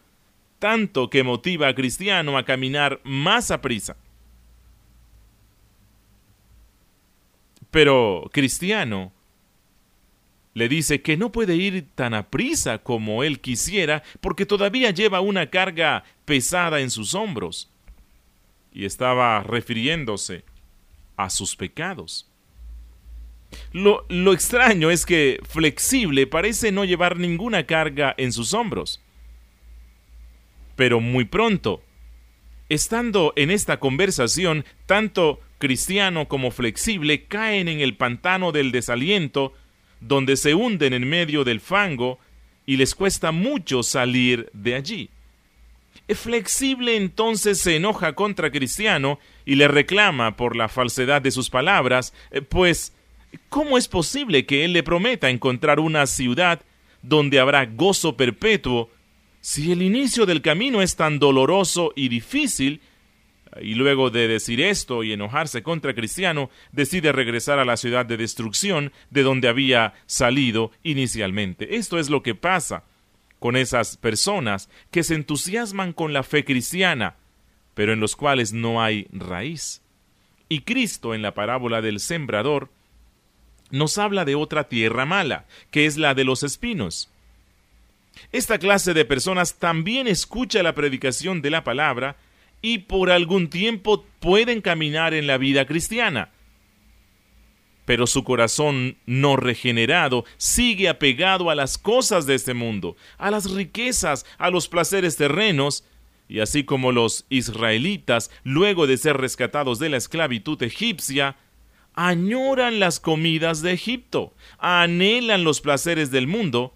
tanto 0.59 1.09
que 1.09 1.23
motiva 1.23 1.67
a 1.67 1.75
Cristiano 1.75 2.37
a 2.37 2.45
caminar 2.45 2.99
más 3.03 3.51
a 3.51 3.61
prisa. 3.61 3.95
Pero 7.69 8.29
Cristiano 8.31 9.11
le 10.57 10.69
dice 10.69 11.03
que 11.03 11.17
no 11.17 11.31
puede 11.31 11.55
ir 11.55 11.85
tan 11.93 12.15
a 12.15 12.31
prisa 12.31 12.79
como 12.79 13.23
él 13.23 13.41
quisiera 13.41 14.01
porque 14.21 14.43
todavía 14.43 14.89
lleva 14.89 15.21
una 15.21 15.51
carga 15.51 16.03
pesada 16.25 16.79
en 16.79 16.89
sus 16.89 17.13
hombros. 17.13 17.71
Y 18.73 18.85
estaba 18.85 19.43
refiriéndose 19.43 20.45
a 21.15 21.29
sus 21.29 21.55
pecados. 21.55 22.27
Lo, 23.71 24.07
lo, 24.09 24.33
extraño 24.33 24.89
es 24.89 25.05
que 25.05 25.39
Flexible 25.47 26.25
parece 26.25 26.71
no 26.71 26.85
llevar 26.85 27.17
ninguna 27.17 27.67
carga 27.67 28.15
en 28.17 28.33
sus 28.33 28.55
hombros. 28.55 28.99
Pero 30.75 31.01
muy 31.01 31.25
pronto, 31.25 31.83
estando 32.67 33.31
en 33.35 33.51
esta 33.51 33.79
conversación, 33.79 34.65
tanto 34.87 35.39
Cristiano 35.59 36.27
como 36.27 36.49
Flexible 36.49 37.25
caen 37.25 37.67
en 37.67 37.79
el 37.79 37.95
pantano 37.95 38.51
del 38.51 38.71
desaliento 38.71 39.53
donde 39.99 40.37
se 40.37 40.53
hunden 40.53 40.93
en 40.93 41.07
medio 41.07 41.43
del 41.43 41.59
fango 41.59 42.19
y 42.65 42.77
les 42.77 42.95
cuesta 42.95 43.31
mucho 43.31 43.83
salir 43.83 44.49
de 44.53 44.75
allí. 44.75 45.09
Flexible 46.15 46.95
entonces 46.95 47.59
se 47.59 47.75
enoja 47.75 48.13
contra 48.13 48.51
Cristiano 48.51 49.19
y 49.45 49.55
le 49.55 49.67
reclama 49.67 50.37
por 50.37 50.55
la 50.55 50.69
falsedad 50.69 51.21
de 51.21 51.31
sus 51.31 51.49
palabras, 51.49 52.13
eh, 52.31 52.41
pues 52.41 52.93
¿cómo 53.49 53.77
es 53.77 53.87
posible 53.87 54.45
que 54.45 54.63
él 54.63 54.73
le 54.73 54.83
prometa 54.83 55.29
encontrar 55.29 55.79
una 55.79 56.05
ciudad 56.07 56.61
donde 57.01 57.39
habrá 57.39 57.65
gozo 57.65 58.15
perpetuo 58.15 58.89
si 59.41 59.71
el 59.71 59.81
inicio 59.81 60.25
del 60.25 60.41
camino 60.41 60.81
es 60.81 60.95
tan 60.95 61.19
doloroso 61.19 61.93
y 61.95 62.09
difícil 62.09 62.81
y 63.61 63.73
luego 63.73 64.09
de 64.09 64.27
decir 64.27 64.61
esto 64.61 65.03
y 65.03 65.13
enojarse 65.13 65.63
contra 65.63 65.93
Cristiano, 65.93 66.49
decide 66.71 67.11
regresar 67.11 67.59
a 67.59 67.65
la 67.65 67.77
ciudad 67.77 68.05
de 68.05 68.17
destrucción 68.17 68.91
de 69.09 69.23
donde 69.23 69.47
había 69.47 69.93
salido 70.05 70.71
inicialmente. 70.83 71.75
Esto 71.75 71.99
es 71.99 72.09
lo 72.09 72.23
que 72.23 72.35
pasa 72.35 72.83
con 73.39 73.55
esas 73.55 73.97
personas 73.97 74.69
que 74.91 75.03
se 75.03 75.15
entusiasman 75.15 75.93
con 75.93 76.13
la 76.13 76.23
fe 76.23 76.43
cristiana, 76.43 77.15
pero 77.73 77.93
en 77.93 77.99
los 77.99 78.15
cuales 78.15 78.53
no 78.53 78.81
hay 78.81 79.07
raíz. 79.11 79.81
Y 80.49 80.61
Cristo 80.61 81.13
en 81.13 81.21
la 81.21 81.33
parábola 81.33 81.81
del 81.81 81.99
sembrador 81.99 82.69
nos 83.69 83.97
habla 83.97 84.25
de 84.25 84.35
otra 84.35 84.69
tierra 84.69 85.05
mala, 85.05 85.45
que 85.71 85.85
es 85.85 85.97
la 85.97 86.13
de 86.13 86.23
los 86.23 86.43
espinos. 86.43 87.09
Esta 88.31 88.57
clase 88.57 88.93
de 88.93 89.05
personas 89.05 89.55
también 89.55 90.07
escucha 90.07 90.63
la 90.63 90.73
predicación 90.73 91.41
de 91.41 91.51
la 91.51 91.63
palabra, 91.63 92.15
y 92.61 92.79
por 92.79 93.11
algún 93.11 93.49
tiempo 93.49 94.05
pueden 94.19 94.61
caminar 94.61 95.13
en 95.13 95.27
la 95.27 95.37
vida 95.37 95.65
cristiana. 95.65 96.31
Pero 97.85 98.07
su 98.07 98.23
corazón 98.23 98.97
no 99.05 99.37
regenerado 99.37 100.25
sigue 100.37 100.89
apegado 100.89 101.49
a 101.49 101.55
las 101.55 101.77
cosas 101.77 102.25
de 102.25 102.35
este 102.35 102.53
mundo, 102.53 102.97
a 103.17 103.31
las 103.31 103.49
riquezas, 103.51 104.25
a 104.37 104.49
los 104.49 104.67
placeres 104.67 105.15
terrenos, 105.15 105.85
y 106.27 106.41
así 106.41 106.65
como 106.65 106.91
los 106.91 107.25
israelitas, 107.29 108.29
luego 108.43 108.87
de 108.87 108.97
ser 108.97 109.15
rescatados 109.15 109.79
de 109.79 109.89
la 109.89 109.97
esclavitud 109.97 110.61
egipcia, 110.61 111.37
añoran 111.93 112.79
las 112.79 112.99
comidas 112.99 113.61
de 113.61 113.71
Egipto, 113.71 114.33
anhelan 114.59 115.45
los 115.45 115.61
placeres 115.61 116.11
del 116.11 116.27
mundo, 116.27 116.73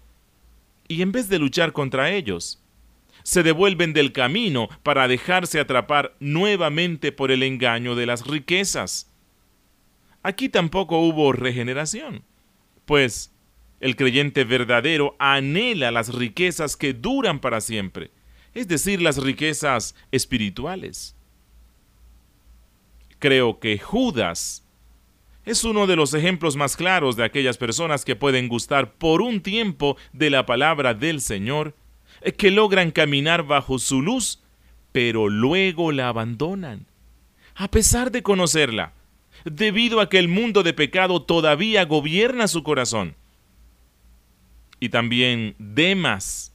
y 0.88 1.02
en 1.02 1.12
vez 1.12 1.28
de 1.28 1.38
luchar 1.38 1.72
contra 1.72 2.10
ellos, 2.10 2.61
se 3.22 3.42
devuelven 3.42 3.92
del 3.92 4.12
camino 4.12 4.68
para 4.82 5.08
dejarse 5.08 5.60
atrapar 5.60 6.14
nuevamente 6.20 7.12
por 7.12 7.30
el 7.30 7.42
engaño 7.42 7.94
de 7.94 8.06
las 8.06 8.26
riquezas. 8.26 9.10
Aquí 10.22 10.48
tampoco 10.48 10.98
hubo 11.00 11.32
regeneración, 11.32 12.24
pues 12.84 13.32
el 13.80 13.96
creyente 13.96 14.44
verdadero 14.44 15.16
anhela 15.18 15.90
las 15.90 16.14
riquezas 16.14 16.76
que 16.76 16.94
duran 16.94 17.40
para 17.40 17.60
siempre, 17.60 18.12
es 18.54 18.68
decir, 18.68 19.02
las 19.02 19.16
riquezas 19.18 19.96
espirituales. 20.12 21.16
Creo 23.18 23.58
que 23.58 23.78
Judas 23.78 24.62
es 25.44 25.64
uno 25.64 25.88
de 25.88 25.96
los 25.96 26.14
ejemplos 26.14 26.54
más 26.54 26.76
claros 26.76 27.16
de 27.16 27.24
aquellas 27.24 27.56
personas 27.58 28.04
que 28.04 28.14
pueden 28.14 28.48
gustar 28.48 28.94
por 28.94 29.22
un 29.22 29.40
tiempo 29.42 29.96
de 30.12 30.30
la 30.30 30.46
palabra 30.46 30.94
del 30.94 31.20
Señor, 31.20 31.74
que 32.36 32.50
logran 32.50 32.90
caminar 32.90 33.44
bajo 33.44 33.78
su 33.78 34.02
luz, 34.02 34.42
pero 34.92 35.28
luego 35.28 35.92
la 35.92 36.08
abandonan, 36.08 36.86
a 37.54 37.68
pesar 37.68 38.10
de 38.10 38.22
conocerla, 38.22 38.92
debido 39.44 40.00
a 40.00 40.08
que 40.08 40.18
el 40.18 40.28
mundo 40.28 40.62
de 40.62 40.72
pecado 40.72 41.22
todavía 41.22 41.84
gobierna 41.84 42.48
su 42.48 42.62
corazón. 42.62 43.14
Y 44.78 44.88
también 44.90 45.54
Demas, 45.58 46.52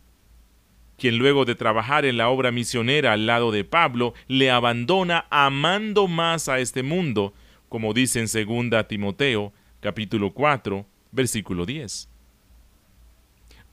quien 0.97 1.17
luego 1.17 1.45
de 1.45 1.55
trabajar 1.55 2.05
en 2.05 2.17
la 2.17 2.29
obra 2.29 2.51
misionera 2.51 3.13
al 3.13 3.25
lado 3.25 3.51
de 3.51 3.63
Pablo, 3.63 4.13
le 4.27 4.51
abandona 4.51 5.25
amando 5.29 6.07
más 6.07 6.49
a 6.49 6.59
este 6.59 6.83
mundo, 6.83 7.33
como 7.69 7.93
dice 7.93 8.19
en 8.19 8.69
2 8.69 8.87
Timoteo 8.87 9.53
capítulo 9.79 10.33
4, 10.33 10.85
versículo 11.11 11.65
10. 11.65 12.09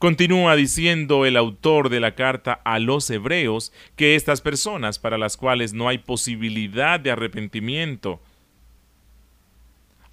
Continúa 0.05 0.55
diciendo 0.55 1.25
el 1.25 1.35
autor 1.35 1.89
de 1.89 1.99
la 1.99 2.15
carta 2.15 2.61
a 2.63 2.79
los 2.79 3.09
hebreos 3.09 3.73
que 3.97 4.17
estas 4.17 4.43
personas 4.43 4.99
para 4.99 5.17
las 5.17 5.39
cuales 5.39 5.73
no 5.73 5.89
hay 5.89 5.97
posibilidad 5.97 7.01
de 7.01 7.11
arrepentimiento 7.11 8.21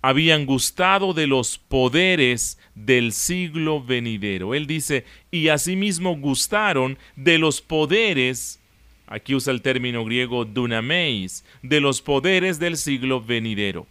habían 0.01 0.45
gustado 0.45 1.13
de 1.13 1.27
los 1.27 1.57
poderes 1.57 2.57
del 2.73 3.11
siglo 3.11 3.83
venidero. 3.83 4.55
Él 4.55 4.65
dice, 4.65 5.03
y 5.29 5.49
asimismo 5.49 6.15
gustaron 6.15 6.97
de 7.17 7.37
los 7.37 7.59
poderes, 7.59 8.61
aquí 9.07 9.35
usa 9.35 9.51
el 9.51 9.61
término 9.61 10.05
griego 10.05 10.45
dunameis, 10.45 11.43
de 11.63 11.81
los 11.81 12.01
poderes 12.01 12.59
del 12.59 12.77
siglo 12.77 13.19
venidero. 13.19 13.87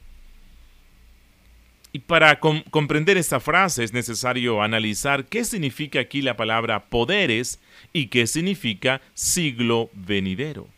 Y 1.92 1.98
para 2.00 2.38
comprender 2.38 3.16
esta 3.16 3.40
frase 3.40 3.83
es 3.83 3.92
necesario 3.92 4.62
analizar 4.62 5.24
qué 5.24 5.44
significa 5.44 6.00
aquí 6.00 6.22
la 6.22 6.37
palabra 6.37 6.88
poderes 6.88 7.61
y 7.92 8.07
qué 8.07 8.26
significa 8.29 9.00
siglo 9.14 9.90
venidero. 9.92 10.68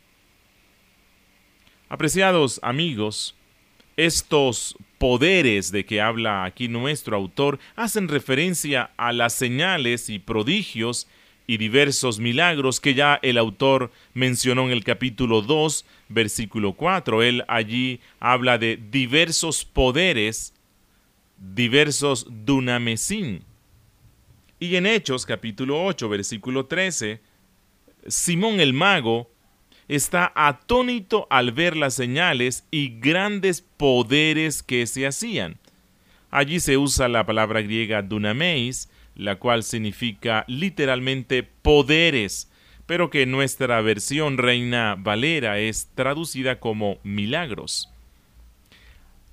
Apreciados 1.88 2.59
amigos, 2.62 3.37
Estos 3.98 4.75
poderes 4.96 5.70
de 5.70 5.85
que 5.85 6.01
habla 6.01 6.44
aquí 6.44 6.66
nuestro 6.66 7.14
autor 7.14 7.59
hacen 7.77 8.09
referencia 8.09 8.90
a 8.96 9.12
las 9.12 9.35
señales 9.35 10.09
y 10.09 10.18
prodigios 10.18 11.09
y 11.46 11.59
diversos 11.59 12.18
milagros 12.18 12.81
que 12.81 12.94
ya 12.94 13.18
el 13.22 13.37
autor 13.37 13.90
mencionó 14.14 14.64
en 14.64 14.70
el 14.70 14.85
capítulo 14.85 15.42
2, 15.42 15.85
versículo 16.09 16.72
4. 16.72 17.22
Él 17.22 17.44
allí 17.48 18.01
habla 18.20 18.57
de 18.57 18.79
diversos 18.90 19.66
poderes, 19.66 20.55
diversos 21.43 22.27
dunamesin. 22.31 23.45
Y 24.61 24.77
en 24.77 24.87
Hechos 24.87 25.27
capítulo 25.27 25.85
8, 25.85 26.09
versículo 26.09 26.67
13, 26.67 27.21
Simón 28.07 28.61
el 28.61 28.73
mago 28.73 29.29
está 29.89 30.33
atónito 30.37 31.27
al 31.31 31.51
ver 31.51 31.77
las 31.77 31.95
señales 31.95 32.65
y 32.71 33.01
grandes 33.01 33.61
poderes 33.61 34.63
que 34.63 34.87
se 34.87 35.07
hacían. 35.07 35.59
Allí 36.31 36.61
se 36.61 36.79
usa 36.79 37.09
la 37.09 37.27
palabra 37.27 37.61
griega 37.61 38.03
dunameis, 38.03 38.89
la 39.17 39.37
cual 39.37 39.65
significa 39.65 40.45
literalmente 40.47 41.43
poderes, 41.43 42.51
pero 42.87 43.11
que 43.11 43.23
en 43.23 43.33
nuestra 43.33 43.81
versión 43.81 44.39
Reina 44.39 44.97
Valera 44.99 45.59
es 45.59 45.89
traducida 45.95 46.61
como 46.61 46.99
milagros. 47.03 47.91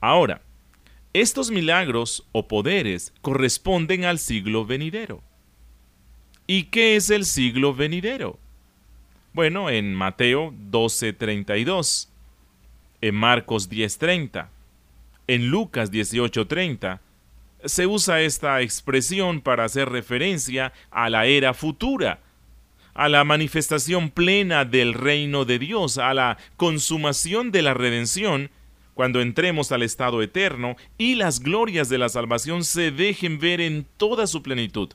Ahora, 0.01 0.41
estos 1.13 1.49
milagros 1.49 2.27
o 2.31 2.47
poderes 2.47 3.13
corresponden 3.21 4.05
al 4.05 4.19
siglo 4.19 4.65
venidero. 4.65 5.23
¿Y 6.45 6.63
qué 6.65 6.95
es 6.95 7.09
el 7.09 7.25
siglo 7.25 7.73
venidero? 7.73 8.39
Bueno, 9.33 9.69
en 9.69 9.93
Mateo 9.93 10.53
12:32, 10.71 12.09
en 13.01 13.15
Marcos 13.15 13.69
10:30, 13.69 14.49
en 15.27 15.47
Lucas 15.49 15.91
18:30, 15.91 17.01
se 17.65 17.87
usa 17.87 18.21
esta 18.21 18.61
expresión 18.61 19.41
para 19.41 19.65
hacer 19.65 19.89
referencia 19.89 20.73
a 20.91 21.09
la 21.09 21.25
era 21.25 21.53
futura, 21.53 22.19
a 22.93 23.09
la 23.09 23.23
manifestación 23.23 24.09
plena 24.09 24.65
del 24.65 24.93
reino 24.93 25.45
de 25.45 25.59
Dios, 25.59 25.97
a 25.97 26.13
la 26.13 26.37
consumación 26.57 27.51
de 27.51 27.61
la 27.61 27.73
redención, 27.73 28.49
cuando 28.99 29.21
entremos 29.21 29.71
al 29.71 29.81
estado 29.81 30.21
eterno 30.21 30.75
y 30.97 31.15
las 31.15 31.39
glorias 31.39 31.87
de 31.87 31.97
la 31.97 32.09
salvación 32.09 32.65
se 32.65 32.91
dejen 32.91 33.39
ver 33.39 33.61
en 33.61 33.85
toda 33.95 34.27
su 34.27 34.43
plenitud. 34.43 34.89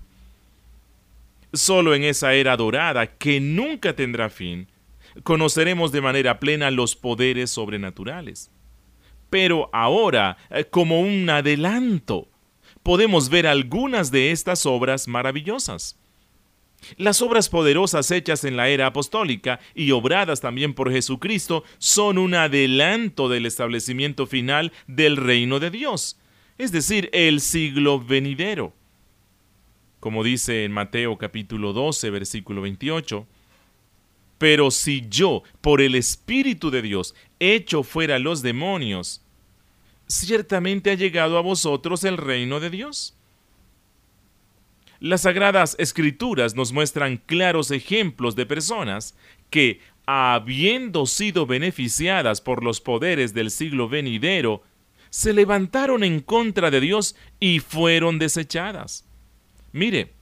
Solo 1.55 1.95
en 1.95 2.05
esa 2.05 2.35
era 2.35 2.55
dorada, 2.59 3.07
que 3.07 3.41
nunca 3.41 3.97
tendrá 3.97 4.29
fin, 4.29 4.69
conoceremos 5.23 5.91
de 5.91 6.03
manera 6.03 6.39
plena 6.39 6.71
los 6.71 6.95
poderes 6.97 7.49
sobrenaturales. 7.49 8.51
Pero 9.31 9.71
ahora, 9.73 10.37
eh, 10.51 10.67
como 10.67 11.01
un 11.01 11.31
adelanto, 11.31 12.29
podemos 12.83 13.31
ver 13.31 13.47
algunas 13.47 14.11
de 14.11 14.33
estas 14.33 14.67
obras 14.67 15.09
maravillosas. 15.09 15.97
Las 16.97 17.23
obras 17.23 17.49
poderosas 17.49 18.11
hechas 18.11 18.45
en 18.45 18.57
la 18.57 18.69
era 18.69 18.87
apostólica 18.87 19.61
y 19.75 19.91
obradas 19.91 20.41
también 20.41 20.75
por 20.75 20.91
Jesucristo 20.91 21.65
son 21.79 22.19
un 22.19 22.35
adelanto 22.35 23.29
del 23.29 23.47
establecimiento 23.47 24.27
final 24.27 24.73
del 24.87 25.17
reino 25.17 25.61
de 25.61 25.71
Dios, 25.71 26.19
es 26.59 26.73
decir, 26.73 27.11
el 27.13 27.41
siglo 27.41 28.01
venidero 28.01 28.73
como 30.05 30.23
dice 30.23 30.67
en 30.67 30.73
Mateo 30.73 31.17
capítulo 31.17 31.73
12, 31.73 32.11
versículo 32.11 32.61
28. 32.61 33.27
Pero 34.37 34.71
si 34.71 35.07
yo, 35.09 35.45
por 35.63 35.81
el 35.81 35.95
Espíritu 35.95 36.71
de 36.71 36.83
Dios, 36.83 37.15
echo 37.41 37.83
fuera 37.83 38.19
los 38.19 38.43
demonios, 38.43 39.23
ciertamente 40.07 40.91
ha 40.91 40.95
llegado 40.95 41.39
a 41.39 41.41
vosotros 41.41 42.05
el 42.05 42.19
reino 42.19 42.61
de 42.61 42.69
Dios. 42.69 43.17
Las 45.01 45.23
sagradas 45.23 45.77
escrituras 45.79 46.55
nos 46.55 46.73
muestran 46.73 47.19
claros 47.19 47.71
ejemplos 47.71 48.37
de 48.37 48.47
personas 48.47 49.17
que, 49.51 49.81
habiendo 50.07 51.07
sido 51.07 51.47
beneficiadas 51.47 52.41
por 52.41 52.63
los 52.63 52.81
poderes 52.81 53.35
del 53.35 53.51
siglo 53.51 53.89
venidero, 53.89 54.63
se 55.11 55.33
levantaron 55.33 56.03
en 56.05 56.21
contra 56.21 56.71
de 56.71 56.81
Dios 56.81 57.17
y 57.39 57.61
fueron 57.61 58.19
desechadas. 58.19 59.07
Mire, 59.73 60.13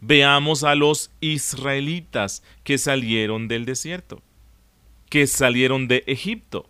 veamos 0.00 0.64
a 0.64 0.74
los 0.74 1.10
israelitas 1.20 2.42
que 2.64 2.78
salieron 2.78 3.48
del 3.48 3.64
desierto, 3.64 4.22
que 5.08 5.26
salieron 5.26 5.88
de 5.88 6.04
Egipto. 6.06 6.68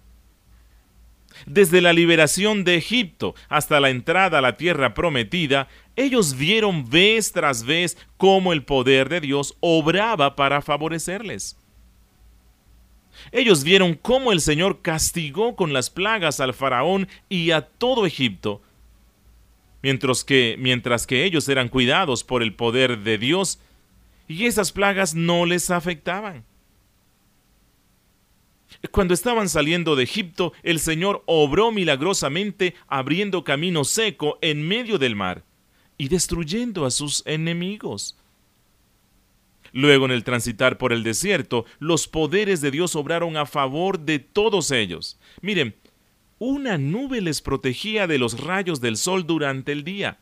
Desde 1.44 1.80
la 1.80 1.92
liberación 1.92 2.64
de 2.64 2.76
Egipto 2.76 3.34
hasta 3.48 3.80
la 3.80 3.90
entrada 3.90 4.38
a 4.38 4.42
la 4.42 4.56
tierra 4.56 4.94
prometida, 4.94 5.68
ellos 5.94 6.36
vieron 6.36 6.88
vez 6.88 7.32
tras 7.32 7.64
vez 7.64 7.98
cómo 8.16 8.52
el 8.52 8.64
poder 8.64 9.08
de 9.08 9.20
Dios 9.20 9.56
obraba 9.60 10.36
para 10.36 10.62
favorecerles. 10.62 11.56
Ellos 13.32 13.64
vieron 13.64 13.94
cómo 13.94 14.32
el 14.32 14.40
Señor 14.40 14.82
castigó 14.82 15.56
con 15.56 15.72
las 15.72 15.90
plagas 15.90 16.40
al 16.40 16.54
faraón 16.54 17.08
y 17.28 17.50
a 17.50 17.62
todo 17.62 18.06
Egipto, 18.06 18.62
mientras 19.82 20.24
que, 20.24 20.56
mientras 20.58 21.06
que 21.06 21.24
ellos 21.24 21.48
eran 21.48 21.68
cuidados 21.68 22.24
por 22.24 22.42
el 22.42 22.54
poder 22.54 22.98
de 22.98 23.18
Dios 23.18 23.58
y 24.28 24.46
esas 24.46 24.72
plagas 24.72 25.14
no 25.14 25.46
les 25.46 25.70
afectaban. 25.70 26.44
Cuando 28.90 29.14
estaban 29.14 29.48
saliendo 29.48 29.96
de 29.96 30.04
Egipto, 30.04 30.52
el 30.62 30.80
Señor 30.80 31.22
obró 31.26 31.72
milagrosamente 31.72 32.74
abriendo 32.88 33.44
camino 33.44 33.84
seco 33.84 34.38
en 34.42 34.66
medio 34.66 34.98
del 34.98 35.16
mar 35.16 35.44
y 35.98 36.08
destruyendo 36.08 36.84
a 36.84 36.90
sus 36.90 37.22
enemigos. 37.26 38.18
Luego 39.72 40.06
en 40.06 40.10
el 40.10 40.24
transitar 40.24 40.78
por 40.78 40.92
el 40.92 41.02
desierto, 41.02 41.66
los 41.78 42.08
poderes 42.08 42.60
de 42.60 42.70
Dios 42.70 42.96
obraron 42.96 43.36
a 43.36 43.46
favor 43.46 43.98
de 43.98 44.18
todos 44.18 44.70
ellos. 44.70 45.18
Miren, 45.42 45.74
una 46.38 46.78
nube 46.78 47.20
les 47.20 47.42
protegía 47.42 48.06
de 48.06 48.18
los 48.18 48.40
rayos 48.40 48.80
del 48.80 48.96
sol 48.96 49.26
durante 49.26 49.72
el 49.72 49.84
día, 49.84 50.18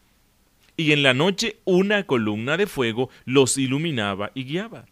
y 0.77 0.93
en 0.93 1.03
la 1.03 1.15
noche 1.15 1.59
una 1.65 2.05
columna 2.05 2.57
de 2.57 2.67
fuego 2.67 3.11
los 3.25 3.59
iluminaba 3.59 4.33
y 4.35 4.45
guiaba. 4.45 4.87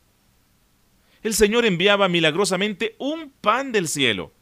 El 1.22 1.35
Señor 1.35 1.64
enviaba 1.64 2.08
milagrosamente 2.08 2.96
un 2.98 3.32
pan 3.40 3.72
del 3.72 3.88
cielo, 3.88 4.32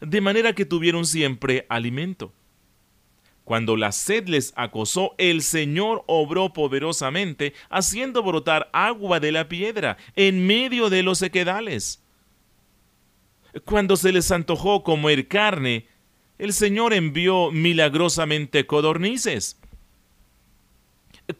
de 0.00 0.20
manera 0.20 0.54
que 0.54 0.64
tuvieron 0.64 1.04
siempre 1.04 1.66
alimento. 1.68 2.32
Cuando 3.44 3.76
la 3.76 3.92
sed 3.92 4.28
les 4.28 4.52
acosó, 4.56 5.14
el 5.18 5.42
Señor 5.42 6.04
obró 6.06 6.52
poderosamente, 6.52 7.54
haciendo 7.70 8.22
brotar 8.22 8.70
agua 8.72 9.20
de 9.20 9.32
la 9.32 9.48
piedra 9.48 9.98
en 10.14 10.46
medio 10.46 10.90
de 10.90 11.02
los 11.02 11.18
sequedales. 11.18 12.02
Cuando 13.64 13.96
se 13.96 14.12
les 14.12 14.30
antojó 14.30 14.82
comer 14.82 15.28
carne, 15.28 15.86
el 16.38 16.52
Señor 16.52 16.94
envió 16.94 17.50
milagrosamente 17.50 18.66
codornices. 18.66 19.60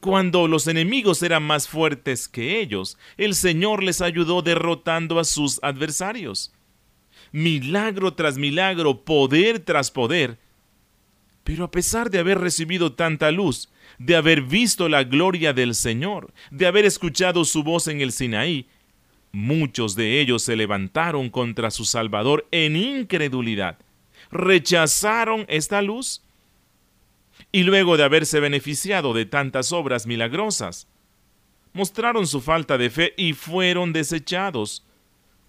Cuando 0.00 0.48
los 0.48 0.66
enemigos 0.68 1.22
eran 1.22 1.42
más 1.42 1.68
fuertes 1.68 2.28
que 2.28 2.60
ellos, 2.60 2.96
el 3.16 3.34
Señor 3.34 3.82
les 3.82 4.00
ayudó 4.00 4.42
derrotando 4.42 5.18
a 5.18 5.24
sus 5.24 5.58
adversarios. 5.62 6.52
Milagro 7.32 8.14
tras 8.14 8.38
milagro, 8.38 9.04
poder 9.04 9.58
tras 9.60 9.90
poder. 9.90 10.38
Pero 11.44 11.64
a 11.64 11.70
pesar 11.70 12.10
de 12.10 12.20
haber 12.20 12.38
recibido 12.38 12.92
tanta 12.92 13.30
luz, 13.30 13.70
de 13.98 14.16
haber 14.16 14.42
visto 14.42 14.88
la 14.88 15.04
gloria 15.04 15.52
del 15.52 15.74
Señor, 15.74 16.32
de 16.50 16.66
haber 16.66 16.84
escuchado 16.84 17.44
su 17.44 17.62
voz 17.62 17.88
en 17.88 18.00
el 18.00 18.12
Sinaí, 18.12 18.68
muchos 19.32 19.96
de 19.96 20.20
ellos 20.20 20.42
se 20.42 20.56
levantaron 20.56 21.30
contra 21.30 21.70
su 21.70 21.84
Salvador 21.84 22.46
en 22.52 22.76
incredulidad 22.76 23.78
rechazaron 24.32 25.44
esta 25.48 25.82
luz 25.82 26.22
y 27.52 27.64
luego 27.64 27.98
de 27.98 28.04
haberse 28.04 28.40
beneficiado 28.40 29.12
de 29.12 29.26
tantas 29.26 29.72
obras 29.72 30.06
milagrosas, 30.06 30.88
mostraron 31.74 32.26
su 32.26 32.40
falta 32.40 32.78
de 32.78 32.88
fe 32.90 33.14
y 33.16 33.34
fueron 33.34 33.92
desechados, 33.92 34.84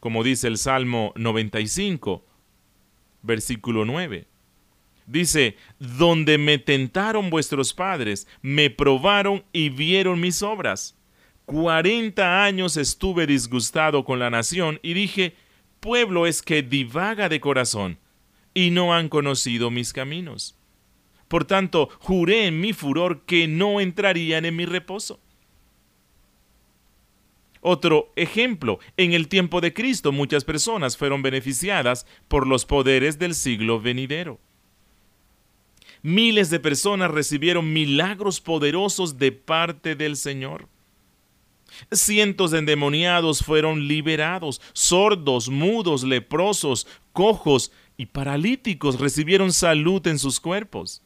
como 0.01 0.23
dice 0.23 0.47
el 0.47 0.57
Salmo 0.57 1.13
95, 1.15 2.25
versículo 3.21 3.85
9. 3.85 4.27
Dice, 5.05 5.57
donde 5.79 6.37
me 6.37 6.57
tentaron 6.57 7.29
vuestros 7.29 7.73
padres, 7.73 8.27
me 8.41 8.69
probaron 8.69 9.43
y 9.51 9.69
vieron 9.69 10.19
mis 10.19 10.43
obras. 10.43 10.97
Cuarenta 11.45 12.43
años 12.43 12.77
estuve 12.77 13.27
disgustado 13.27 14.05
con 14.05 14.19
la 14.19 14.29
nación 14.29 14.79
y 14.81 14.93
dije, 14.93 15.35
pueblo 15.81 16.25
es 16.25 16.41
que 16.41 16.63
divaga 16.63 17.27
de 17.27 17.41
corazón 17.41 17.97
y 18.53 18.71
no 18.71 18.93
han 18.93 19.09
conocido 19.09 19.71
mis 19.71 19.91
caminos. 19.91 20.57
Por 21.33 21.45
tanto, 21.45 21.89
juré 21.97 22.45
en 22.45 22.61
mi 22.61 22.73
furor 22.73 23.21
que 23.25 23.47
no 23.47 23.81
entrarían 23.81 24.45
en 24.45 24.55
mi 24.55 24.67
reposo. 24.67 25.19
Otro 27.59 28.11
ejemplo, 28.15 28.77
en 28.97 29.13
el 29.13 29.27
tiempo 29.27 29.59
de 29.59 29.73
Cristo 29.73 30.11
muchas 30.11 30.43
personas 30.43 30.95
fueron 30.95 31.23
beneficiadas 31.23 32.05
por 32.27 32.45
los 32.45 32.65
poderes 32.67 33.17
del 33.17 33.33
siglo 33.33 33.81
venidero. 33.81 34.39
Miles 36.03 36.51
de 36.51 36.59
personas 36.59 37.09
recibieron 37.09 37.73
milagros 37.73 38.39
poderosos 38.39 39.17
de 39.17 39.31
parte 39.31 39.95
del 39.95 40.17
Señor. 40.17 40.67
Cientos 41.91 42.51
de 42.51 42.59
endemoniados 42.59 43.39
fueron 43.43 43.87
liberados, 43.87 44.61
sordos, 44.73 45.49
mudos, 45.49 46.03
leprosos, 46.03 46.85
cojos 47.11 47.71
y 47.97 48.05
paralíticos 48.05 48.99
recibieron 48.99 49.51
salud 49.51 50.05
en 50.05 50.19
sus 50.19 50.39
cuerpos. 50.39 51.01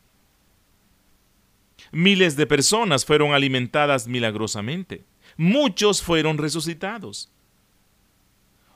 Miles 1.92 2.36
de 2.36 2.46
personas 2.48 3.06
fueron 3.06 3.34
alimentadas 3.34 4.08
milagrosamente. 4.08 5.06
Muchos 5.38 6.02
fueron 6.02 6.38
resucitados. 6.38 7.32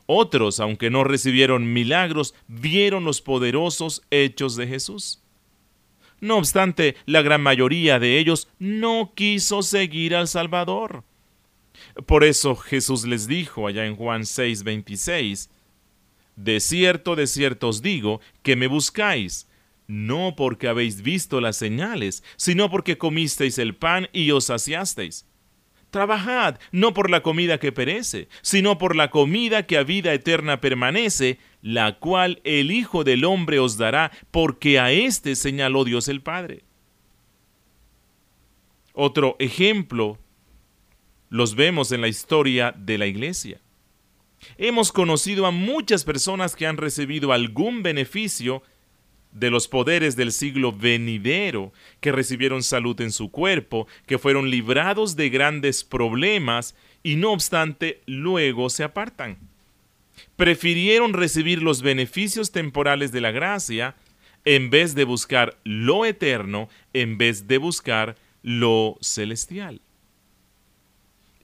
Otros, 0.06 0.60
aunque 0.60 0.89
no 0.89 1.04
recibieron 1.04 1.71
milagros, 1.71 2.36
vieron 2.47 3.06
los 3.06 3.21
poderosos 3.21 4.02
hechos 4.12 4.56
de 4.56 4.67
Jesús. 4.67 5.21
No 6.19 6.38
obstante, 6.38 6.95
la 7.06 7.21
gran 7.21 7.41
mayoría 7.41 7.97
de 7.97 8.19
ellos 8.19 8.47
no 8.60 9.13
quiso 9.15 9.63
seguir 9.63 10.15
al 10.15 10.28
Salvador. 10.28 11.04
Por 12.06 12.24
eso 12.24 12.56
Jesús 12.56 13.06
les 13.06 13.28
dijo 13.28 13.67
allá 13.67 13.86
en 13.86 13.95
Juan 13.95 14.21
6:26, 14.21 15.50
De 16.36 16.60
cierto, 16.60 17.15
de 17.15 17.26
cierto 17.26 17.69
os 17.69 17.82
digo, 17.82 18.21
que 18.43 18.56
me 18.56 18.67
buscáis, 18.67 19.47
no 19.92 20.38
porque 20.38 20.70
habéis 20.70 21.02
visto 21.02 21.42
las 21.42 21.58
señales, 21.58 22.24
sino 22.38 22.70
porque 22.70 22.98
comisteis 22.98 23.58
el 23.58 23.76
pan 23.76 24.08
y 24.14 24.32
os 24.32 24.46
saciasteis. 24.46 25.28
Trabajad, 25.90 26.60
no 26.72 26.94
por 26.94 27.10
la 27.10 27.22
comida 27.22 27.60
que 27.60 27.74
perece, 27.74 28.30
sino 28.42 28.78
por 28.78 28.96
la 28.96 29.12
comida 29.12 29.68
que 29.68 29.78
a 29.78 29.84
vida 29.84 30.14
eterna 30.14 30.62
permanece, 30.62 31.40
la 31.62 32.00
cual 32.00 32.40
el 32.46 32.72
Hijo 32.72 33.04
del 33.04 33.26
Hombre 33.26 33.60
os 33.60 33.76
dará, 33.76 34.14
porque 34.32 34.80
a 34.80 34.94
éste 34.94 35.36
señaló 35.36 35.84
Dios 35.84 36.08
el 36.08 36.22
Padre. 36.22 36.64
Otro 38.94 39.36
ejemplo 39.40 40.18
los 41.28 41.56
vemos 41.56 41.92
en 41.92 42.00
la 42.00 42.08
historia 42.08 42.74
de 42.78 42.98
la 42.98 43.08
Iglesia. 43.08 43.60
Hemos 44.58 44.94
conocido 44.94 45.46
a 45.46 45.52
muchas 45.52 46.06
personas 46.06 46.56
que 46.56 46.66
han 46.66 46.78
recibido 46.78 47.34
algún 47.34 47.84
beneficio 47.84 48.64
de 49.32 49.50
los 49.50 49.67
poderes 49.67 50.15
del 50.15 50.32
siglo 50.32 50.72
venidero, 50.72 51.72
que 52.00 52.12
recibieron 52.12 52.63
salud 52.63 53.00
en 53.02 53.12
su 53.12 53.32
cuerpo, 53.32 53.88
que 54.06 54.17
fueron 54.17 54.50
librados 54.50 55.15
de 55.15 55.30
grandes 55.30 55.84
problemas 55.84 56.76
y 57.04 57.15
no 57.15 57.32
obstante 57.32 58.02
luego 58.06 58.70
se 58.70 58.84
apartan. 58.84 59.38
Prefirieron 60.36 61.13
recibir 61.13 61.62
los 61.62 61.82
beneficios 61.82 62.52
temporales 62.52 63.12
de 63.12 63.22
la 63.22 63.32
gracia 63.32 63.96
en 64.46 64.70
vez 64.70 64.96
de 64.96 65.04
buscar 65.04 65.58
lo 65.63 66.06
eterno, 66.06 66.70
en 66.94 67.17
vez 67.17 67.48
de 67.48 67.58
buscar 67.58 68.17
lo 68.44 68.98
celestial. 69.02 69.82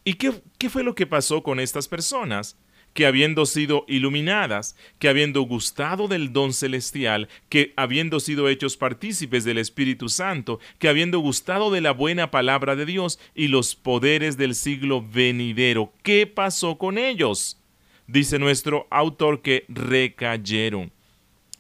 ¿Y 0.04 0.15
qué, 0.15 0.41
qué 0.58 0.69
fue 0.69 0.84
lo 0.84 0.95
que 0.95 1.06
pasó 1.06 1.43
con 1.43 1.60
estas 1.60 1.88
personas? 1.88 2.58
Que 2.98 3.06
habiendo 3.06 3.46
sido 3.46 3.86
iluminadas, 3.88 4.76
que 4.98 5.08
habiendo 5.08 5.44
gustado 5.44 6.08
del 6.08 6.34
don 6.34 6.52
celestial, 6.52 7.30
que 7.48 7.72
habiendo 7.76 8.20
sido 8.20 8.50
hechos 8.50 8.76
partícipes 8.76 9.44
del 9.44 9.60
Espíritu 9.60 10.10
Santo, 10.10 10.60
que 10.80 10.90
habiendo 10.90 11.20
gustado 11.20 11.70
de 11.70 11.80
la 11.80 11.92
buena 11.92 12.32
palabra 12.32 12.76
de 12.76 12.88
Dios 12.88 13.20
y 13.36 13.50
los 13.50 13.76
poderes 13.76 14.36
del 14.36 14.56
siglo 14.56 15.06
venidero, 15.08 15.94
¿qué 16.02 16.26
pasó 16.26 16.80
con 16.80 16.98
ellos? 16.98 17.62
Dice 18.08 18.40
nuestro 18.40 18.88
autor 18.90 19.44
que 19.44 19.66
recayeron. 19.70 20.92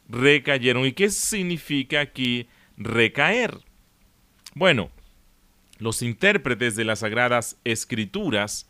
Recayeron. 0.09 0.87
¿Y 0.87 0.93
qué 0.93 1.11
significa 1.11 2.01
aquí 2.01 2.47
recaer? 2.77 3.59
Bueno, 4.55 4.89
los 5.77 6.01
intérpretes 6.01 6.75
de 6.75 6.85
las 6.85 7.01
Sagradas 7.01 7.59
Escrituras 7.63 8.67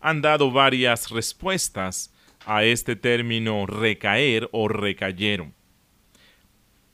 han 0.00 0.22
dado 0.22 0.50
varias 0.50 1.10
respuestas 1.10 2.12
a 2.46 2.64
este 2.64 2.96
término 2.96 3.66
recaer 3.66 4.48
o 4.52 4.68
recayeron. 4.68 5.54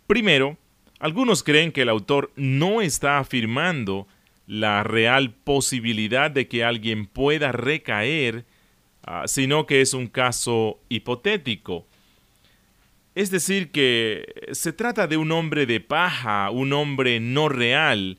Primero, 0.06 0.56
algunos 0.98 1.42
creen 1.42 1.72
que 1.72 1.82
el 1.82 1.88
autor 1.88 2.32
no 2.36 2.80
está 2.80 3.18
afirmando 3.18 4.06
la 4.46 4.82
real 4.84 5.32
posibilidad 5.32 6.30
de 6.30 6.48
que 6.48 6.64
alguien 6.64 7.06
pueda 7.06 7.52
recaer, 7.52 8.44
ah, 9.02 9.24
sino 9.26 9.66
que 9.66 9.80
es 9.80 9.94
un 9.94 10.06
caso 10.06 10.80
hipotético. 10.88 11.86
Es 13.14 13.30
decir, 13.30 13.70
que 13.70 14.50
se 14.52 14.72
trata 14.72 15.06
de 15.06 15.16
un 15.16 15.32
hombre 15.32 15.66
de 15.66 15.80
paja, 15.80 16.50
un 16.50 16.72
hombre 16.72 17.18
no 17.18 17.48
real, 17.48 18.18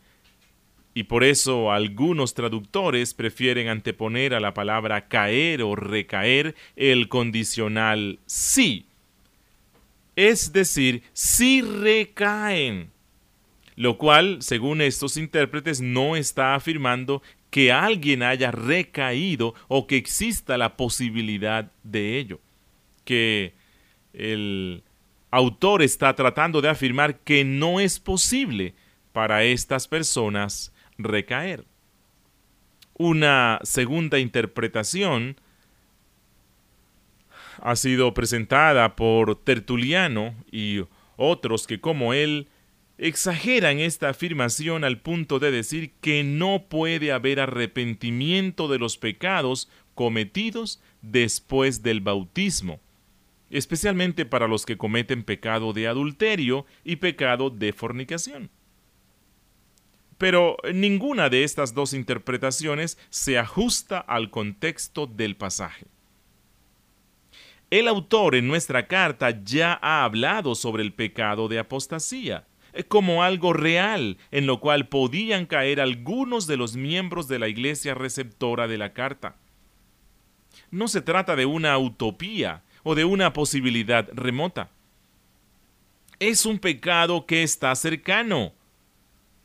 y 0.98 1.04
por 1.04 1.24
eso 1.24 1.72
algunos 1.72 2.34
traductores 2.34 3.14
prefieren 3.14 3.68
anteponer 3.68 4.34
a 4.34 4.40
la 4.40 4.56
palabra 4.56 5.08
caer 5.08 5.62
o 5.62 5.76
recaer 5.76 6.56
el 6.76 7.08
condicional 7.08 8.18
sí. 8.26 8.88
Es 10.16 10.54
decir, 10.54 11.04
sí 11.14 11.62
recaen. 11.62 12.90
Lo 13.76 14.00
cual, 14.00 14.42
según 14.42 14.82
estos 14.82 15.18
intérpretes, 15.18 15.82
no 15.82 16.16
está 16.16 16.56
afirmando 16.56 17.22
que 17.52 17.72
alguien 17.72 18.24
haya 18.24 18.50
recaído 18.50 19.54
o 19.68 19.86
que 19.86 19.98
exista 19.98 20.58
la 20.58 20.78
posibilidad 20.78 21.72
de 21.84 22.18
ello. 22.18 22.40
Que 23.06 23.54
el 24.14 24.82
autor 25.30 25.84
está 25.84 26.16
tratando 26.16 26.60
de 26.60 26.70
afirmar 26.70 27.20
que 27.20 27.44
no 27.44 27.80
es 27.80 28.00
posible 28.00 28.74
para 29.14 29.44
estas 29.44 29.88
personas 29.88 30.74
recaer. 30.98 31.66
Una 32.94 33.60
segunda 33.64 34.20
interpretación 34.20 35.38
ha 37.62 37.76
sido 37.76 38.14
presentada 38.14 38.96
por 38.96 39.36
Tertuliano 39.36 40.36
y 40.52 40.82
otros 41.16 41.68
que 41.68 41.80
como 41.80 42.14
él 42.14 42.48
exageran 42.98 43.80
esta 43.80 44.10
afirmación 44.10 44.84
al 44.84 45.00
punto 45.00 45.40
de 45.40 45.52
decir 45.52 45.92
que 46.02 46.24
no 46.24 46.66
puede 46.68 47.12
haber 47.12 47.40
arrepentimiento 47.40 48.68
de 48.68 48.80
los 48.80 48.98
pecados 48.98 49.70
cometidos 49.94 50.82
después 51.02 51.84
del 51.84 52.02
bautismo, 52.02 52.80
especialmente 53.50 54.26
para 54.26 54.48
los 54.48 54.66
que 54.66 54.78
cometen 54.78 55.24
pecado 55.24 55.74
de 55.74 55.88
adulterio 55.88 56.66
y 56.84 56.98
pecado 56.98 57.50
de 57.50 57.74
fornicación. 57.74 58.50
Pero 60.18 60.58
ninguna 60.74 61.30
de 61.30 61.44
estas 61.44 61.74
dos 61.74 61.94
interpretaciones 61.94 62.98
se 63.10 63.38
ajusta 63.38 64.00
al 64.00 64.30
contexto 64.30 65.08
del 65.08 65.36
pasaje. 65.36 65.86
El 67.70 67.88
autor 67.88 68.36
en 68.36 68.48
nuestra 68.48 68.88
carta 68.88 69.44
ya 69.44 69.78
ha 69.82 70.06
hablado 70.06 70.56
sobre 70.56 70.84
el 70.84 70.94
pecado 70.94 71.50
de 71.50 71.60
apostasía 71.60 72.46
eh, 72.72 72.84
como 72.86 73.24
algo 73.24 73.52
real 73.52 74.18
en 74.32 74.48
lo 74.48 74.62
cual 74.62 74.88
podían 74.88 75.46
caer 75.46 75.82
algunos 75.82 76.48
de 76.48 76.56
los 76.56 76.78
miembros 76.78 77.28
de 77.28 77.40
la 77.40 77.50
iglesia 77.50 77.94
receptora 77.94 78.68
de 78.68 78.78
la 78.78 78.94
carta. 78.94 79.36
No 80.72 80.88
se 80.88 81.02
trata 81.02 81.36
de 81.36 81.46
una 81.46 81.78
utopía 81.78 82.64
o 82.84 82.96
de 82.96 83.04
una 83.04 83.34
posibilidad 83.34 84.08
remota. 84.14 84.70
Es 86.20 86.46
un 86.46 86.60
pecado 86.60 87.26
que 87.26 87.44
está 87.44 87.76
cercano, 87.76 88.54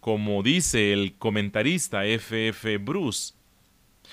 como 0.03 0.43
dice 0.43 0.93
el 0.93 1.15
comentarista 1.15 2.05
F. 2.07 2.49
F. 2.49 2.77
Bruce, 2.79 3.35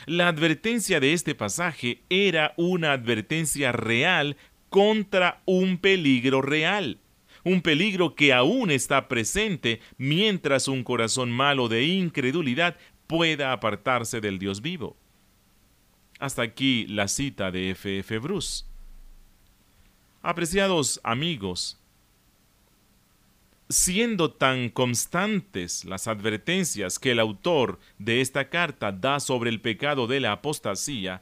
la 0.06 0.28
advertencia 0.28 1.00
de 1.00 1.14
este 1.14 1.34
pasaje 1.34 2.04
era 2.12 2.54
una 2.58 2.92
advertencia 2.92 3.72
real 3.72 4.38
contra 4.70 5.42
un 5.46 5.80
peligro 5.80 6.44
real, 6.44 7.00
un 7.44 7.64
peligro 7.64 8.14
que 8.14 8.34
aún 8.34 8.70
está 8.70 9.08
presente 9.08 9.82
mientras 9.98 10.68
un 10.68 10.84
corazón 10.84 11.32
malo 11.32 11.68
de 11.68 11.86
incredulidad 11.86 12.78
pueda 13.08 13.52
apartarse 13.52 14.22
del 14.22 14.38
Dios 14.38 14.62
vivo. 14.62 14.96
Hasta 16.20 16.44
aquí 16.44 16.86
la 16.86 17.08
cita 17.08 17.50
de 17.50 17.72
F. 17.72 17.98
F. 17.98 18.20
Bruce. 18.20 18.64
Apreciados 20.22 21.02
amigos, 21.04 21.79
siendo 23.70 24.32
tan 24.32 24.70
constantes 24.70 25.86
las 25.86 26.08
advertencias 26.08 26.98
que 26.98 27.12
el 27.12 27.20
autor 27.20 27.80
de 28.00 28.22
esta 28.22 28.50
carta 28.50 28.92
da 28.92 29.20
sobre 29.20 29.52
el 29.52 29.62
pecado 29.62 30.08
de 30.08 30.20
la 30.20 30.32
apostasía, 30.32 31.22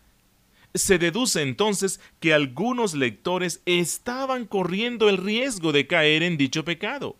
se 0.73 0.97
deduce 0.97 1.41
entonces 1.41 1.99
que 2.19 2.33
algunos 2.33 2.93
lectores 2.93 3.61
estaban 3.65 4.45
corriendo 4.45 5.09
el 5.09 5.17
riesgo 5.17 5.71
de 5.71 5.87
caer 5.87 6.23
en 6.23 6.37
dicho 6.37 6.63
pecado. 6.63 7.17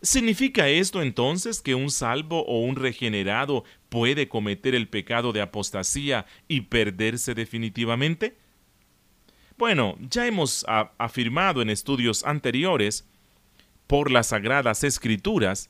¿Significa 0.00 0.68
esto 0.68 1.02
entonces 1.02 1.60
que 1.60 1.74
un 1.74 1.90
salvo 1.90 2.46
o 2.46 2.60
un 2.60 2.76
regenerado 2.76 3.64
puede 3.90 4.28
cometer 4.28 4.74
el 4.74 4.88
pecado 4.88 5.32
de 5.32 5.42
apostasía 5.42 6.24
y 6.48 6.62
perderse 6.62 7.34
definitivamente? 7.34 8.36
Bueno, 9.58 9.98
ya 10.00 10.26
hemos 10.26 10.64
afirmado 10.66 11.60
en 11.60 11.68
estudios 11.68 12.24
anteriores 12.24 13.06
por 13.92 14.10
las 14.10 14.28
sagradas 14.28 14.84
escrituras 14.84 15.68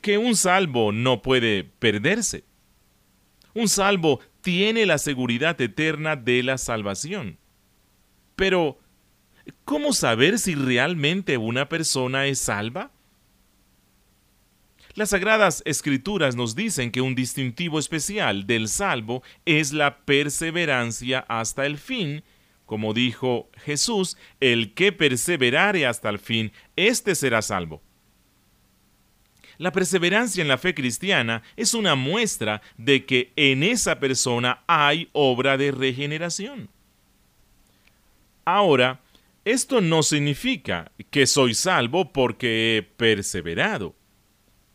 que 0.00 0.16
un 0.16 0.34
salvo 0.34 0.92
no 0.92 1.20
puede 1.20 1.64
perderse. 1.64 2.44
Un 3.52 3.68
salvo 3.68 4.20
tiene 4.40 4.86
la 4.86 4.96
seguridad 4.96 5.60
eterna 5.60 6.16
de 6.16 6.42
la 6.42 6.56
salvación. 6.56 7.36
Pero, 8.34 8.78
¿cómo 9.66 9.92
saber 9.92 10.38
si 10.38 10.54
realmente 10.54 11.36
una 11.36 11.68
persona 11.68 12.24
es 12.24 12.38
salva? 12.38 12.92
Las 14.94 15.10
sagradas 15.10 15.62
escrituras 15.66 16.36
nos 16.36 16.54
dicen 16.54 16.90
que 16.90 17.02
un 17.02 17.14
distintivo 17.14 17.78
especial 17.78 18.46
del 18.46 18.68
salvo 18.68 19.22
es 19.44 19.74
la 19.74 19.98
perseverancia 20.06 21.26
hasta 21.28 21.66
el 21.66 21.76
fin, 21.76 22.24
como 22.70 22.94
dijo 22.94 23.50
Jesús, 23.64 24.16
el 24.38 24.74
que 24.74 24.92
perseverare 24.92 25.86
hasta 25.86 26.08
el 26.08 26.20
fin, 26.20 26.52
éste 26.76 27.16
será 27.16 27.42
salvo. 27.42 27.82
La 29.58 29.72
perseverancia 29.72 30.40
en 30.40 30.46
la 30.46 30.56
fe 30.56 30.72
cristiana 30.72 31.42
es 31.56 31.74
una 31.74 31.96
muestra 31.96 32.62
de 32.76 33.06
que 33.06 33.32
en 33.34 33.64
esa 33.64 33.98
persona 33.98 34.62
hay 34.68 35.08
obra 35.14 35.56
de 35.56 35.72
regeneración. 35.72 36.70
Ahora, 38.44 39.00
esto 39.44 39.80
no 39.80 40.04
significa 40.04 40.92
que 41.10 41.26
soy 41.26 41.54
salvo 41.54 42.12
porque 42.12 42.76
he 42.76 42.82
perseverado 42.84 43.96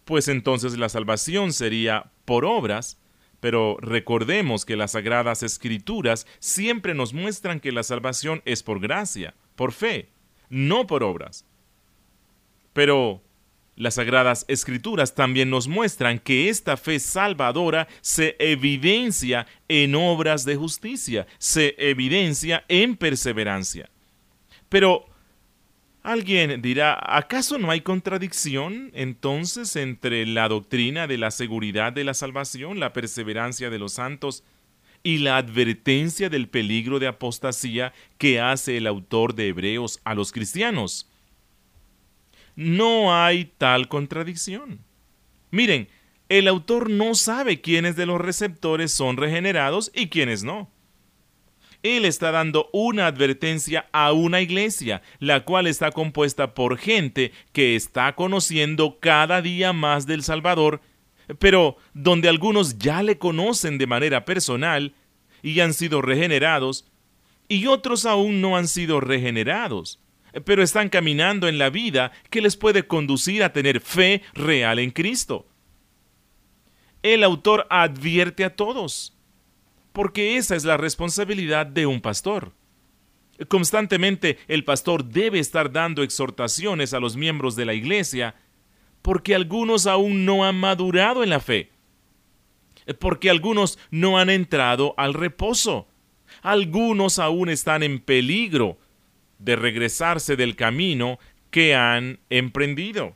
pues 0.04 0.28
entonces 0.28 0.78
la 0.78 0.88
salvación 0.88 1.52
sería 1.52 2.12
por 2.26 2.46
obras, 2.46 3.00
pero 3.46 3.78
recordemos 3.80 4.66
que 4.66 4.76
las 4.76 4.94
sagradas 4.94 5.44
escrituras 5.44 6.26
siempre 6.40 6.96
nos 6.96 7.14
muestran 7.14 7.60
que 7.60 7.72
la 7.72 7.84
salvación 7.84 8.42
es 8.44 8.64
por 8.64 8.80
gracia, 8.80 9.36
por 9.56 9.72
fe, 9.72 10.10
no 10.50 10.88
por 10.88 11.04
obras. 11.04 11.46
Pero 12.74 13.22
las 13.76 13.94
sagradas 13.94 14.46
escrituras 14.48 15.14
también 15.14 15.52
nos 15.52 15.68
muestran 15.68 16.18
que 16.18 16.50
esta 16.50 16.76
fe 16.76 17.00
salvadora 17.00 17.88
se 18.02 18.36
evidencia 18.40 19.46
en 19.68 19.94
obras 19.94 20.44
de 20.44 20.56
justicia, 20.56 21.28
se 21.38 21.76
evidencia 21.78 22.66
en 22.68 22.98
perseverancia. 22.98 23.92
Pero 24.70 25.06
Alguien 26.06 26.62
dirá, 26.62 27.00
¿acaso 27.02 27.58
no 27.58 27.72
hay 27.72 27.82
contradicción 27.82 28.92
entonces 28.94 29.76
entre 29.76 30.28
la 30.28 30.48
doctrina 30.48 31.08
de 31.08 31.18
la 31.18 31.32
seguridad 31.32 31.94
de 31.94 32.04
la 32.04 32.14
salvación, 32.14 32.80
la 32.80 32.94
perseverancia 32.94 33.72
de 33.72 33.80
los 33.80 33.94
santos 33.94 34.44
y 35.02 35.18
la 35.18 35.38
advertencia 35.38 36.30
del 36.30 36.48
peligro 36.48 37.00
de 37.00 37.08
apostasía 37.08 37.92
que 38.20 38.40
hace 38.40 38.78
el 38.78 38.86
autor 38.86 39.34
de 39.34 39.48
Hebreos 39.48 40.00
a 40.04 40.14
los 40.14 40.32
cristianos? 40.32 41.10
No 42.56 43.20
hay 43.20 43.52
tal 43.58 43.88
contradicción. 43.88 44.82
Miren, 45.50 45.88
el 46.30 46.48
autor 46.48 46.88
no 46.92 47.16
sabe 47.16 47.62
quiénes 47.62 47.96
de 47.96 48.06
los 48.06 48.22
receptores 48.22 48.92
son 48.92 49.18
regenerados 49.18 49.92
y 49.96 50.10
quiénes 50.10 50.44
no. 50.44 50.70
Él 51.86 52.06
está 52.06 52.32
dando 52.32 52.68
una 52.74 53.06
advertencia 53.06 53.88
a 53.92 54.12
una 54.12 54.42
iglesia, 54.42 55.04
la 55.20 55.46
cual 55.46 55.68
está 55.68 55.92
compuesta 55.92 56.56
por 56.56 56.80
gente 56.80 57.32
que 57.54 57.76
está 57.76 58.16
conociendo 58.16 58.98
cada 59.00 59.44
día 59.44 59.72
más 59.72 60.08
del 60.08 60.24
Salvador, 60.24 60.82
pero 61.38 61.78
donde 61.94 62.28
algunos 62.28 62.80
ya 62.80 63.04
le 63.04 63.20
conocen 63.20 63.78
de 63.78 63.86
manera 63.86 64.26
personal 64.26 64.96
y 65.44 65.60
han 65.60 65.76
sido 65.76 66.02
regenerados, 66.02 66.88
y 67.48 67.68
otros 67.68 68.08
aún 68.08 68.42
no 68.42 68.58
han 68.58 68.68
sido 68.68 69.00
regenerados, 69.00 70.00
pero 70.44 70.64
están 70.64 70.90
caminando 70.90 71.48
en 71.48 71.60
la 71.60 71.70
vida 71.70 72.12
que 72.32 72.42
les 72.42 72.58
puede 72.58 72.88
conducir 72.88 73.44
a 73.44 73.54
tener 73.54 73.80
fe 73.80 74.24
real 74.34 74.80
en 74.80 74.90
Cristo. 74.90 75.46
El 77.04 77.24
autor 77.24 77.68
advierte 77.70 78.44
a 78.44 78.56
todos 78.56 79.15
porque 79.96 80.36
esa 80.36 80.58
es 80.58 80.66
la 80.66 80.76
responsabilidad 80.76 81.66
de 81.66 81.86
un 81.86 82.02
pastor. 82.02 82.52
Constantemente 83.48 84.38
el 84.50 84.66
pastor 84.66 85.06
debe 85.06 85.40
estar 85.40 85.72
dando 85.72 86.04
exhortaciones 86.04 86.94
a 86.94 87.00
los 87.00 87.16
miembros 87.16 87.56
de 87.56 87.64
la 87.64 87.74
iglesia, 87.74 88.36
porque 89.02 89.34
algunos 89.36 89.88
aún 89.88 90.26
no 90.26 90.44
han 90.44 90.58
madurado 90.58 91.24
en 91.24 91.30
la 91.30 91.40
fe, 91.40 91.72
porque 93.00 93.30
algunos 93.30 93.80
no 93.90 94.18
han 94.18 94.30
entrado 94.30 94.94
al 94.98 95.14
reposo, 95.14 95.88
algunos 96.42 97.18
aún 97.18 97.48
están 97.48 97.82
en 97.82 98.00
peligro 98.00 98.78
de 99.40 99.56
regresarse 99.56 100.36
del 100.36 100.58
camino 100.58 101.20
que 101.52 101.74
han 101.74 102.20
emprendido 102.30 103.16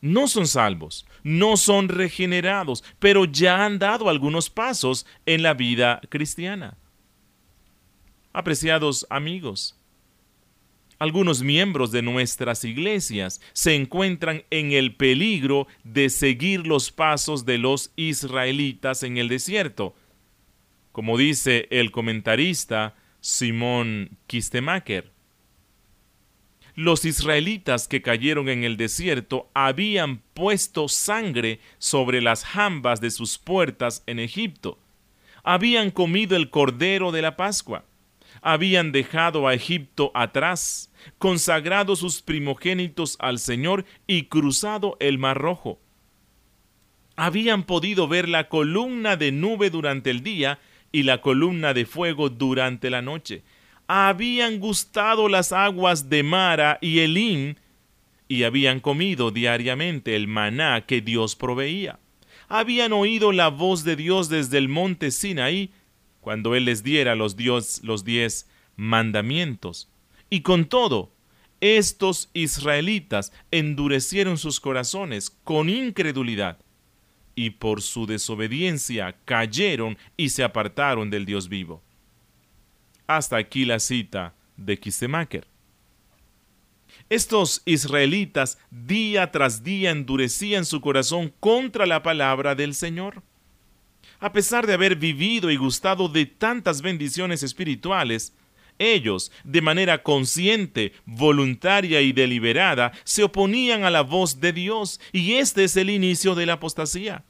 no 0.00 0.28
son 0.28 0.46
salvos, 0.46 1.06
no 1.22 1.56
son 1.56 1.88
regenerados, 1.88 2.84
pero 2.98 3.24
ya 3.24 3.64
han 3.64 3.78
dado 3.78 4.08
algunos 4.08 4.50
pasos 4.50 5.06
en 5.26 5.42
la 5.42 5.54
vida 5.54 6.00
cristiana. 6.08 6.76
Apreciados 8.32 9.06
amigos, 9.10 9.76
algunos 10.98 11.42
miembros 11.42 11.92
de 11.92 12.02
nuestras 12.02 12.64
iglesias 12.64 13.40
se 13.52 13.74
encuentran 13.74 14.44
en 14.50 14.72
el 14.72 14.94
peligro 14.94 15.66
de 15.82 16.10
seguir 16.10 16.66
los 16.66 16.92
pasos 16.92 17.44
de 17.44 17.58
los 17.58 17.92
israelitas 17.96 19.02
en 19.02 19.16
el 19.16 19.28
desierto, 19.28 19.94
como 20.92 21.16
dice 21.16 21.68
el 21.70 21.90
comentarista 21.90 22.94
Simón 23.20 24.18
Kistemacher 24.26 25.10
los 26.80 27.04
israelitas 27.04 27.88
que 27.88 28.00
cayeron 28.00 28.48
en 28.48 28.64
el 28.64 28.78
desierto 28.78 29.50
habían 29.52 30.22
puesto 30.32 30.88
sangre 30.88 31.60
sobre 31.78 32.22
las 32.22 32.42
jambas 32.42 33.02
de 33.02 33.10
sus 33.10 33.36
puertas 33.36 34.02
en 34.06 34.18
Egipto. 34.18 34.78
Habían 35.44 35.90
comido 35.90 36.36
el 36.36 36.48
cordero 36.48 37.12
de 37.12 37.20
la 37.20 37.36
Pascua. 37.36 37.84
Habían 38.40 38.92
dejado 38.92 39.46
a 39.46 39.52
Egipto 39.52 40.10
atrás, 40.14 40.90
consagrado 41.18 41.96
sus 41.96 42.22
primogénitos 42.22 43.16
al 43.20 43.38
Señor 43.38 43.84
y 44.06 44.24
cruzado 44.24 44.96
el 45.00 45.18
Mar 45.18 45.36
Rojo. 45.36 45.78
Habían 47.14 47.64
podido 47.64 48.08
ver 48.08 48.26
la 48.26 48.48
columna 48.48 49.18
de 49.18 49.32
nube 49.32 49.68
durante 49.68 50.08
el 50.08 50.22
día 50.22 50.58
y 50.92 51.02
la 51.02 51.20
columna 51.20 51.74
de 51.74 51.84
fuego 51.84 52.30
durante 52.30 52.88
la 52.88 53.02
noche 53.02 53.42
habían 53.92 54.60
gustado 54.60 55.28
las 55.28 55.50
aguas 55.50 56.08
de 56.08 56.22
Mara 56.22 56.78
y 56.80 57.00
Elim, 57.00 57.56
y 58.28 58.44
habían 58.44 58.78
comido 58.78 59.32
diariamente 59.32 60.14
el 60.14 60.28
maná 60.28 60.86
que 60.86 61.00
Dios 61.00 61.34
proveía. 61.34 61.98
Habían 62.46 62.92
oído 62.92 63.32
la 63.32 63.48
voz 63.48 63.82
de 63.82 63.96
Dios 63.96 64.28
desde 64.28 64.58
el 64.58 64.68
monte 64.68 65.10
Sinaí, 65.10 65.72
cuando 66.20 66.54
Él 66.54 66.66
les 66.66 66.84
diera 66.84 67.16
los, 67.16 67.36
Dios, 67.36 67.80
los 67.82 68.04
diez 68.04 68.48
mandamientos. 68.76 69.88
Y 70.30 70.42
con 70.42 70.66
todo, 70.66 71.12
estos 71.60 72.30
israelitas 72.32 73.32
endurecieron 73.50 74.38
sus 74.38 74.60
corazones 74.60 75.30
con 75.42 75.68
incredulidad, 75.68 76.60
y 77.34 77.50
por 77.50 77.82
su 77.82 78.06
desobediencia 78.06 79.16
cayeron 79.24 79.98
y 80.16 80.28
se 80.28 80.44
apartaron 80.44 81.10
del 81.10 81.26
Dios 81.26 81.48
vivo. 81.48 81.82
Hasta 83.10 83.38
aquí 83.38 83.64
la 83.64 83.80
cita 83.80 84.34
de 84.56 84.78
Kistemaker. 84.78 85.44
Estos 87.08 87.60
israelitas 87.64 88.56
día 88.70 89.32
tras 89.32 89.64
día 89.64 89.90
endurecían 89.90 90.64
su 90.64 90.80
corazón 90.80 91.34
contra 91.40 91.86
la 91.86 92.04
palabra 92.04 92.54
del 92.54 92.72
Señor. 92.72 93.24
A 94.20 94.32
pesar 94.32 94.64
de 94.64 94.74
haber 94.74 94.94
vivido 94.94 95.50
y 95.50 95.56
gustado 95.56 96.08
de 96.08 96.24
tantas 96.24 96.82
bendiciones 96.82 97.42
espirituales, 97.42 98.32
ellos, 98.78 99.32
de 99.42 99.60
manera 99.60 100.04
consciente, 100.04 100.92
voluntaria 101.04 102.02
y 102.02 102.12
deliberada, 102.12 102.92
se 103.02 103.24
oponían 103.24 103.82
a 103.82 103.90
la 103.90 104.02
voz 104.02 104.38
de 104.38 104.52
Dios, 104.52 105.00
y 105.10 105.32
este 105.32 105.64
es 105.64 105.76
el 105.76 105.90
inicio 105.90 106.36
de 106.36 106.46
la 106.46 106.52
apostasía. 106.52 107.24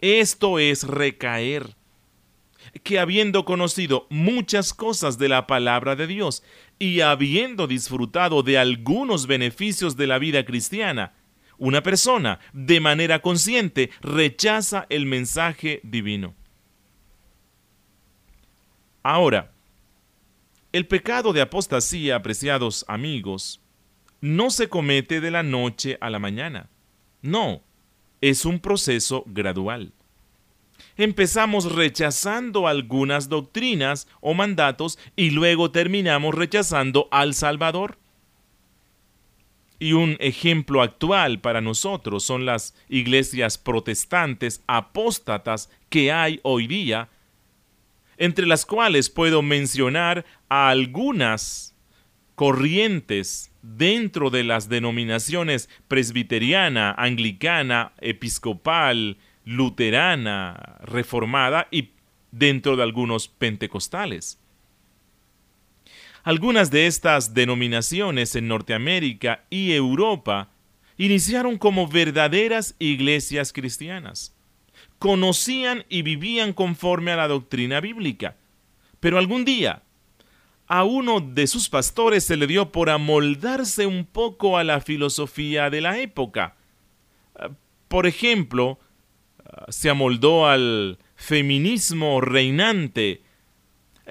Esto 0.00 0.58
es 0.58 0.82
recaer 0.82 1.76
que 2.82 2.98
habiendo 2.98 3.44
conocido 3.44 4.06
muchas 4.10 4.74
cosas 4.74 5.18
de 5.18 5.28
la 5.28 5.46
palabra 5.46 5.96
de 5.96 6.06
Dios 6.06 6.42
y 6.78 7.00
habiendo 7.00 7.66
disfrutado 7.66 8.42
de 8.42 8.58
algunos 8.58 9.26
beneficios 9.26 9.96
de 9.96 10.06
la 10.06 10.18
vida 10.18 10.44
cristiana, 10.44 11.12
una 11.58 11.82
persona 11.82 12.40
de 12.52 12.80
manera 12.80 13.20
consciente 13.20 13.90
rechaza 14.00 14.86
el 14.88 15.06
mensaje 15.06 15.80
divino. 15.82 16.34
Ahora, 19.02 19.52
el 20.72 20.86
pecado 20.86 21.32
de 21.32 21.40
apostasía, 21.40 22.16
apreciados 22.16 22.84
amigos, 22.88 23.60
no 24.20 24.50
se 24.50 24.68
comete 24.68 25.20
de 25.20 25.30
la 25.30 25.42
noche 25.42 25.98
a 26.00 26.10
la 26.10 26.18
mañana. 26.18 26.68
No, 27.22 27.62
es 28.20 28.44
un 28.44 28.60
proceso 28.60 29.24
gradual 29.26 29.92
empezamos 31.04 31.72
rechazando 31.72 32.66
algunas 32.66 33.28
doctrinas 33.28 34.08
o 34.20 34.34
mandatos 34.34 34.98
y 35.16 35.30
luego 35.30 35.70
terminamos 35.70 36.34
rechazando 36.34 37.08
al 37.10 37.34
Salvador. 37.34 37.98
Y 39.78 39.94
un 39.94 40.16
ejemplo 40.20 40.82
actual 40.82 41.40
para 41.40 41.60
nosotros 41.60 42.22
son 42.22 42.44
las 42.44 42.74
iglesias 42.88 43.56
protestantes 43.56 44.62
apóstatas 44.66 45.70
que 45.88 46.12
hay 46.12 46.38
hoy 46.42 46.66
día, 46.66 47.08
entre 48.18 48.46
las 48.46 48.66
cuales 48.66 49.08
puedo 49.08 49.40
mencionar 49.40 50.26
a 50.50 50.68
algunas 50.68 51.74
corrientes 52.34 53.50
dentro 53.62 54.30
de 54.30 54.44
las 54.44 54.68
denominaciones 54.68 55.70
presbiteriana, 55.88 56.94
anglicana, 56.96 57.92
episcopal, 58.00 59.16
luterana, 59.44 60.78
reformada 60.82 61.68
y 61.70 61.90
dentro 62.30 62.76
de 62.76 62.82
algunos 62.82 63.28
pentecostales. 63.28 64.38
Algunas 66.22 66.70
de 66.70 66.86
estas 66.86 67.32
denominaciones 67.32 68.36
en 68.36 68.48
Norteamérica 68.48 69.44
y 69.48 69.72
Europa 69.72 70.50
iniciaron 70.98 71.56
como 71.56 71.88
verdaderas 71.88 72.74
iglesias 72.78 73.52
cristianas. 73.54 74.36
Conocían 74.98 75.86
y 75.88 76.02
vivían 76.02 76.52
conforme 76.52 77.12
a 77.12 77.16
la 77.16 77.28
doctrina 77.28 77.80
bíblica. 77.80 78.36
Pero 79.00 79.16
algún 79.16 79.46
día, 79.46 79.82
a 80.66 80.84
uno 80.84 81.20
de 81.20 81.46
sus 81.46 81.70
pastores 81.70 82.24
se 82.24 82.36
le 82.36 82.46
dio 82.46 82.70
por 82.70 82.90
amoldarse 82.90 83.86
un 83.86 84.04
poco 84.04 84.58
a 84.58 84.62
la 84.62 84.82
filosofía 84.82 85.70
de 85.70 85.80
la 85.80 85.98
época. 85.98 86.56
Por 87.88 88.06
ejemplo, 88.06 88.78
se 89.68 89.90
amoldó 89.90 90.46
al 90.46 90.98
feminismo 91.16 92.20
reinante 92.20 93.22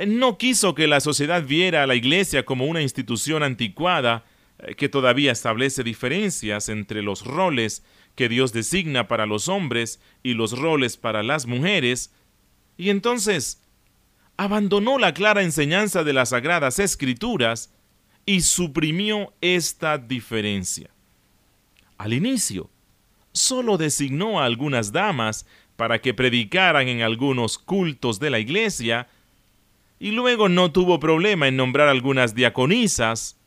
no 0.08 0.38
quiso 0.38 0.76
que 0.76 0.88
la 0.88 1.00
sociedad 1.00 1.44
viera 1.44 1.84
a 1.84 1.88
la 1.88 1.96
Iglesia 1.96 2.46
como 2.46 2.66
una 2.66 2.82
institución 2.82 3.44
anticuada 3.44 4.26
eh, 4.60 4.76
que 4.76 4.90
todavía 4.90 5.32
establece 5.32 5.84
diferencias 5.84 6.70
entre 6.70 7.02
los 7.02 7.26
roles 7.26 7.84
que 8.16 8.30
Dios 8.30 8.54
designa 8.54 9.08
para 9.08 9.26
los 9.26 9.48
hombres 9.48 10.00
y 10.24 10.34
los 10.34 10.58
roles 10.58 10.98
para 10.98 11.24
las 11.24 11.46
mujeres, 11.46 12.14
y 12.78 12.90
entonces 12.90 13.62
abandonó 14.38 14.98
la 14.98 15.14
clara 15.14 15.44
enseñanza 15.44 16.04
de 16.04 16.14
las 16.14 16.30
sagradas 16.30 16.80
escrituras 16.80 17.74
y 18.26 18.42
suprimió 18.42 19.34
esta 19.42 19.98
diferencia. 19.98 20.90
Al 21.98 22.14
inicio, 22.14 22.70
solo 23.32 23.78
designó 23.78 24.40
a 24.40 24.46
algunas 24.46 24.92
damas 24.92 25.46
para 25.76 26.00
que 26.00 26.14
predicaran 26.14 26.88
en 26.88 27.02
algunos 27.02 27.58
cultos 27.58 28.20
de 28.20 28.30
la 28.30 28.40
iglesia, 28.40 29.08
y 30.00 30.12
luego 30.12 30.50
no 30.50 30.72
tuvo 30.72 31.00
problema 31.00 31.48
en 31.48 31.58
nombrar 31.58 31.88
algunas 31.88 32.34
diaconisas. 32.34 33.38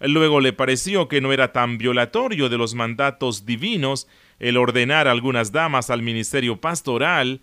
Luego 0.00 0.40
le 0.40 0.52
pareció 0.52 1.08
que 1.08 1.20
no 1.20 1.32
era 1.32 1.52
tan 1.52 1.78
violatorio 1.78 2.48
de 2.48 2.58
los 2.58 2.74
mandatos 2.74 3.46
divinos 3.46 4.08
el 4.38 4.56
ordenar 4.56 5.08
algunas 5.08 5.52
damas 5.52 5.88
al 5.88 6.02
ministerio 6.02 6.60
pastoral, 6.60 7.40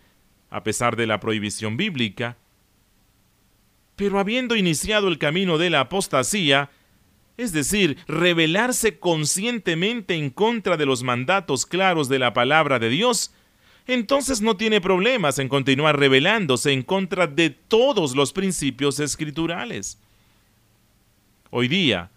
a 0.49 0.63
pesar 0.63 0.95
de 0.95 1.07
la 1.07 1.19
prohibición 1.19 1.77
bíblica. 1.77 2.37
Pero 3.95 4.19
habiendo 4.19 4.55
iniciado 4.55 5.07
el 5.07 5.17
camino 5.17 5.57
de 5.57 5.69
la 5.69 5.81
apostasía, 5.81 6.69
es 7.39 7.53
decir, 7.53 7.97
rebelarse 8.05 8.99
conscientemente 8.99 10.13
en 10.13 10.29
contra 10.29 10.75
de 10.75 10.85
los 10.85 11.03
mandatos 11.03 11.65
claros 11.65 12.09
de 12.09 12.19
la 12.19 12.33
palabra 12.33 12.79
de 12.79 12.89
Dios, 12.89 13.33
entonces 13.87 14.41
no 14.41 14.57
tiene 14.57 14.81
problemas 14.81 15.39
en 15.39 15.47
continuar 15.47 15.97
rebelándose 15.97 16.73
en 16.73 16.83
contra 16.83 17.27
de 17.27 17.49
todos 17.49 18.13
los 18.13 18.33
principios 18.33 18.99
escriturales. 18.99 19.97
Hoy 21.49 21.69
día, 21.69 22.11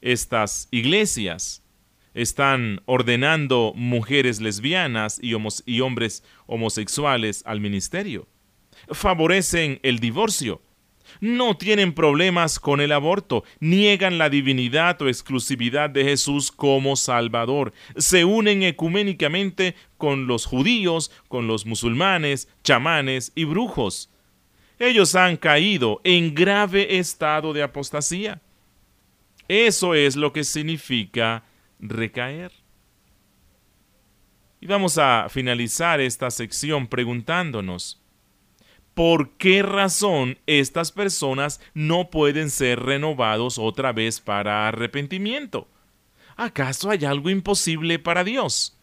estas 0.00 0.68
iglesias 0.70 1.62
están 2.14 2.80
ordenando 2.86 3.74
mujeres 3.76 4.40
lesbianas 4.40 5.20
y, 5.22 5.34
y 5.66 5.80
hombres 5.82 6.24
homosexuales 6.46 7.42
al 7.44 7.60
ministerio. 7.60 8.26
Favorecen 8.88 9.80
el 9.82 9.98
divorcio 9.98 10.62
no 11.20 11.56
tienen 11.56 11.92
problemas 11.92 12.58
con 12.58 12.80
el 12.80 12.92
aborto, 12.92 13.44
niegan 13.60 14.18
la 14.18 14.28
divinidad 14.28 15.00
o 15.02 15.08
exclusividad 15.08 15.90
de 15.90 16.04
Jesús 16.04 16.50
como 16.52 16.96
Salvador, 16.96 17.72
se 17.96 18.24
unen 18.24 18.62
ecuménicamente 18.62 19.74
con 19.98 20.26
los 20.26 20.46
judíos, 20.46 21.10
con 21.28 21.46
los 21.46 21.66
musulmanes, 21.66 22.48
chamanes 22.64 23.32
y 23.34 23.44
brujos. 23.44 24.10
Ellos 24.78 25.14
han 25.14 25.36
caído 25.36 26.00
en 26.02 26.34
grave 26.34 26.98
estado 26.98 27.52
de 27.52 27.62
apostasía. 27.62 28.40
Eso 29.46 29.94
es 29.94 30.16
lo 30.16 30.32
que 30.32 30.42
significa 30.42 31.44
recaer. 31.78 32.50
Y 34.60 34.66
vamos 34.66 34.98
a 34.98 35.28
finalizar 35.28 36.00
esta 36.00 36.30
sección 36.30 36.88
preguntándonos, 36.88 38.01
¿Por 38.94 39.30
qué 39.38 39.62
razón 39.62 40.38
estas 40.46 40.92
personas 40.92 41.60
no 41.72 42.10
pueden 42.10 42.50
ser 42.50 42.80
renovados 42.80 43.58
otra 43.58 43.92
vez 43.92 44.20
para 44.20 44.68
arrepentimiento? 44.68 45.66
¿Acaso 46.36 46.90
hay 46.90 47.04
algo 47.04 47.30
imposible 47.30 47.98
para 47.98 48.22
Dios? 48.22 48.76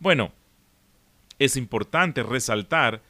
Bueno, 0.00 0.32
es 1.38 1.56
importante 1.56 2.22
resaltar 2.22 3.02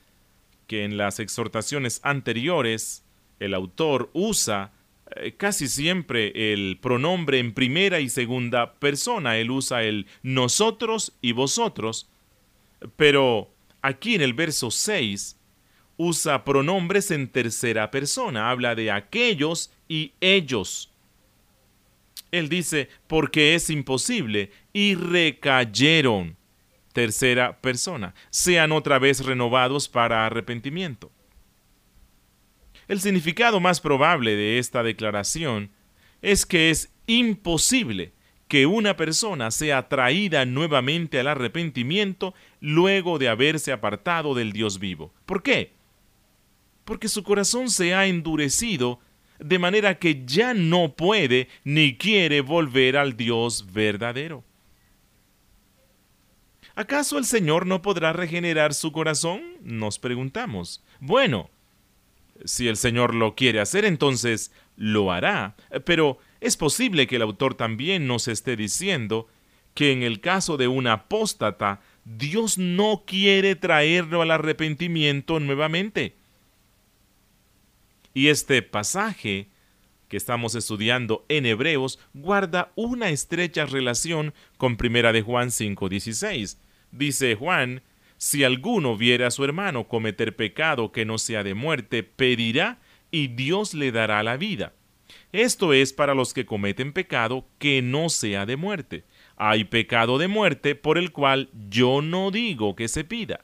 que 0.66 0.84
en 0.84 0.96
las 0.96 1.18
exhortaciones 1.18 2.00
anteriores 2.04 3.04
el 3.40 3.54
autor 3.54 4.10
usa 4.12 4.72
eh, 5.16 5.34
casi 5.36 5.66
siempre 5.66 6.52
el 6.52 6.78
pronombre 6.80 7.40
en 7.40 7.52
primera 7.52 7.98
y 7.98 8.08
segunda 8.08 8.74
persona. 8.74 9.38
Él 9.38 9.50
usa 9.50 9.82
el 9.82 10.06
nosotros 10.22 11.12
y 11.20 11.32
vosotros. 11.32 12.08
Pero 12.96 13.50
aquí 13.80 14.14
en 14.14 14.22
el 14.22 14.34
verso 14.34 14.70
6 14.70 15.36
usa 16.04 16.44
pronombres 16.44 17.10
en 17.10 17.28
tercera 17.28 17.90
persona, 17.90 18.50
habla 18.50 18.74
de 18.74 18.90
aquellos 18.90 19.72
y 19.88 20.12
ellos. 20.20 20.90
Él 22.32 22.48
dice, 22.48 22.88
porque 23.06 23.54
es 23.54 23.70
imposible, 23.70 24.50
y 24.72 24.94
recayeron, 24.94 26.36
tercera 26.92 27.60
persona, 27.60 28.14
sean 28.30 28.72
otra 28.72 28.98
vez 28.98 29.24
renovados 29.24 29.88
para 29.88 30.26
arrepentimiento. 30.26 31.12
El 32.88 33.00
significado 33.00 33.60
más 33.60 33.80
probable 33.80 34.34
de 34.34 34.58
esta 34.58 34.82
declaración 34.82 35.70
es 36.20 36.44
que 36.46 36.70
es 36.70 36.92
imposible 37.06 38.12
que 38.48 38.66
una 38.66 38.96
persona 38.96 39.50
sea 39.50 39.88
traída 39.88 40.44
nuevamente 40.44 41.20
al 41.20 41.28
arrepentimiento 41.28 42.34
luego 42.60 43.18
de 43.18 43.28
haberse 43.28 43.72
apartado 43.72 44.34
del 44.34 44.52
Dios 44.52 44.78
vivo. 44.78 45.12
¿Por 45.26 45.42
qué? 45.42 45.72
Porque 46.84 47.08
su 47.08 47.22
corazón 47.22 47.70
se 47.70 47.94
ha 47.94 48.06
endurecido 48.06 49.00
de 49.38 49.58
manera 49.58 49.98
que 49.98 50.24
ya 50.24 50.54
no 50.54 50.94
puede 50.94 51.48
ni 51.64 51.96
quiere 51.96 52.40
volver 52.40 52.96
al 52.96 53.16
Dios 53.16 53.72
verdadero. 53.72 54.44
¿Acaso 56.74 57.18
el 57.18 57.24
Señor 57.24 57.66
no 57.66 57.82
podrá 57.82 58.12
regenerar 58.12 58.72
su 58.72 58.92
corazón? 58.92 59.42
Nos 59.62 59.98
preguntamos. 59.98 60.82
Bueno, 61.00 61.50
si 62.44 62.66
el 62.68 62.76
Señor 62.76 63.14
lo 63.14 63.34
quiere 63.34 63.60
hacer, 63.60 63.84
entonces 63.84 64.52
lo 64.76 65.12
hará. 65.12 65.54
Pero 65.84 66.18
es 66.40 66.56
posible 66.56 67.06
que 67.06 67.16
el 67.16 67.22
autor 67.22 67.54
también 67.54 68.06
nos 68.06 68.26
esté 68.26 68.56
diciendo 68.56 69.28
que 69.74 69.92
en 69.92 70.02
el 70.02 70.20
caso 70.20 70.56
de 70.56 70.68
un 70.68 70.86
apóstata, 70.86 71.80
Dios 72.04 72.58
no 72.58 73.04
quiere 73.06 73.54
traerlo 73.54 74.22
al 74.22 74.30
arrepentimiento 74.30 75.40
nuevamente. 75.40 76.16
Y 78.14 78.28
este 78.28 78.62
pasaje 78.62 79.48
que 80.08 80.16
estamos 80.18 80.54
estudiando 80.54 81.24
en 81.28 81.46
Hebreos 81.46 81.98
guarda 82.12 82.70
una 82.74 83.08
estrecha 83.08 83.64
relación 83.64 84.34
con 84.58 84.76
Primera 84.76 85.12
de 85.12 85.22
Juan 85.22 85.50
5:16. 85.50 86.58
Dice 86.90 87.34
Juan, 87.34 87.82
si 88.18 88.44
alguno 88.44 88.96
viera 88.96 89.28
a 89.28 89.30
su 89.30 89.44
hermano 89.44 89.88
cometer 89.88 90.36
pecado 90.36 90.92
que 90.92 91.06
no 91.06 91.16
sea 91.16 91.42
de 91.42 91.54
muerte, 91.54 92.02
pedirá 92.02 92.78
y 93.10 93.28
Dios 93.28 93.72
le 93.72 93.90
dará 93.90 94.22
la 94.22 94.36
vida. 94.36 94.74
Esto 95.32 95.72
es 95.72 95.94
para 95.94 96.14
los 96.14 96.34
que 96.34 96.44
cometen 96.44 96.92
pecado 96.92 97.46
que 97.58 97.80
no 97.80 98.10
sea 98.10 98.44
de 98.44 98.56
muerte. 98.56 99.04
Hay 99.36 99.64
pecado 99.64 100.18
de 100.18 100.28
muerte 100.28 100.74
por 100.74 100.98
el 100.98 101.12
cual 101.12 101.48
yo 101.70 102.02
no 102.02 102.30
digo 102.30 102.76
que 102.76 102.88
se 102.88 103.04
pida 103.04 103.40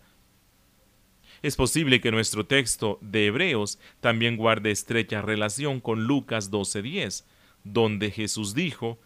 es 1.42 1.56
posible 1.56 2.00
que 2.00 2.10
nuestro 2.10 2.46
texto 2.46 2.98
de 3.00 3.26
Hebreos 3.26 3.78
también 4.00 4.36
guarde 4.36 4.70
estrecha 4.70 5.22
relación 5.22 5.80
con 5.80 6.04
Lucas 6.04 6.50
12:10, 6.50 7.24
donde 7.64 8.10
Jesús 8.10 8.54
dijo, 8.54 8.98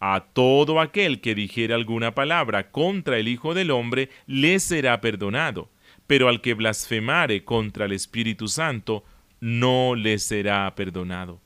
a 0.00 0.26
todo 0.32 0.80
aquel 0.80 1.20
que 1.20 1.34
dijere 1.34 1.72
alguna 1.72 2.14
palabra 2.14 2.70
contra 2.70 3.18
el 3.18 3.28
Hijo 3.28 3.54
del 3.54 3.70
Hombre 3.70 4.10
le 4.26 4.58
será 4.60 5.00
perdonado, 5.00 5.70
pero 6.06 6.28
al 6.28 6.40
que 6.40 6.54
blasfemare 6.54 7.44
contra 7.44 7.86
el 7.86 7.92
Espíritu 7.92 8.48
Santo 8.48 9.04
no 9.40 9.94
le 9.94 10.18
será 10.18 10.74
perdonado. 10.74 11.40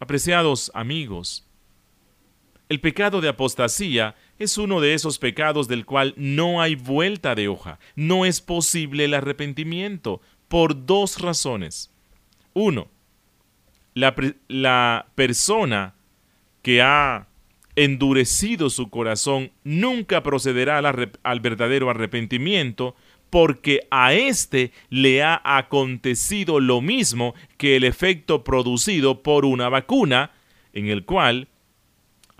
Apreciados 0.00 0.72
amigos, 0.74 1.46
El 2.72 2.80
pecado 2.80 3.20
de 3.20 3.28
apostasía 3.28 4.14
es 4.38 4.56
uno 4.56 4.80
de 4.80 4.94
esos 4.94 5.18
pecados 5.18 5.68
del 5.68 5.84
cual 5.84 6.14
no 6.16 6.62
hay 6.62 6.74
vuelta 6.74 7.34
de 7.34 7.46
hoja. 7.46 7.78
No 7.96 8.24
es 8.24 8.40
posible 8.40 9.04
el 9.04 9.12
arrepentimiento 9.12 10.22
por 10.48 10.86
dos 10.86 11.20
razones. 11.20 11.92
Uno, 12.54 12.88
la, 13.92 15.04
persona 15.14 15.96
que 16.62 16.80
ha 16.80 17.26
endurecido 17.76 18.70
su 18.70 18.88
corazón 18.88 19.52
nunca 19.64 20.22
procederá 20.22 20.78
al, 20.78 21.12
al 21.22 21.40
verdadero 21.40 21.90
arrepentimiento 21.90 22.96
porque 23.28 23.86
a 23.90 24.14
éste 24.14 24.72
le 24.88 25.22
ha 25.22 25.42
acontecido 25.44 26.58
lo 26.58 26.80
mismo 26.80 27.34
que 27.58 27.76
el 27.76 27.84
efecto 27.84 28.44
producido 28.44 29.22
por 29.22 29.44
una 29.44 29.68
vacuna 29.68 30.30
en 30.72 30.86
el 30.86 31.04
cual 31.04 31.48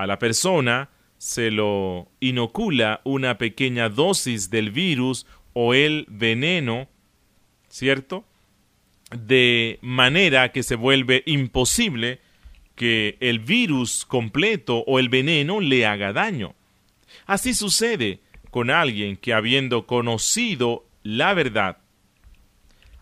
a 0.02 0.06
la 0.06 0.18
persona 0.18 0.90
se 1.16 1.52
lo 1.52 2.08
inocula 2.18 3.00
una 3.04 3.38
pequeña 3.38 3.88
dosis 3.88 4.50
del 4.50 4.72
virus 4.72 5.26
o 5.52 5.74
el 5.74 6.06
veneno, 6.08 6.88
¿cierto? 7.68 8.24
De 9.16 9.78
manera 9.80 10.50
que 10.50 10.64
se 10.64 10.74
vuelve 10.74 11.22
imposible 11.26 12.18
que 12.74 13.16
el 13.20 13.38
virus 13.38 14.04
completo 14.04 14.78
o 14.88 14.98
el 14.98 15.08
veneno 15.08 15.60
le 15.60 15.86
haga 15.86 16.12
daño. 16.12 16.56
Así 17.26 17.54
sucede 17.54 18.18
con 18.50 18.70
alguien 18.70 19.16
que 19.16 19.34
habiendo 19.34 19.86
conocido 19.86 20.84
la 21.04 21.34
verdad, 21.34 21.78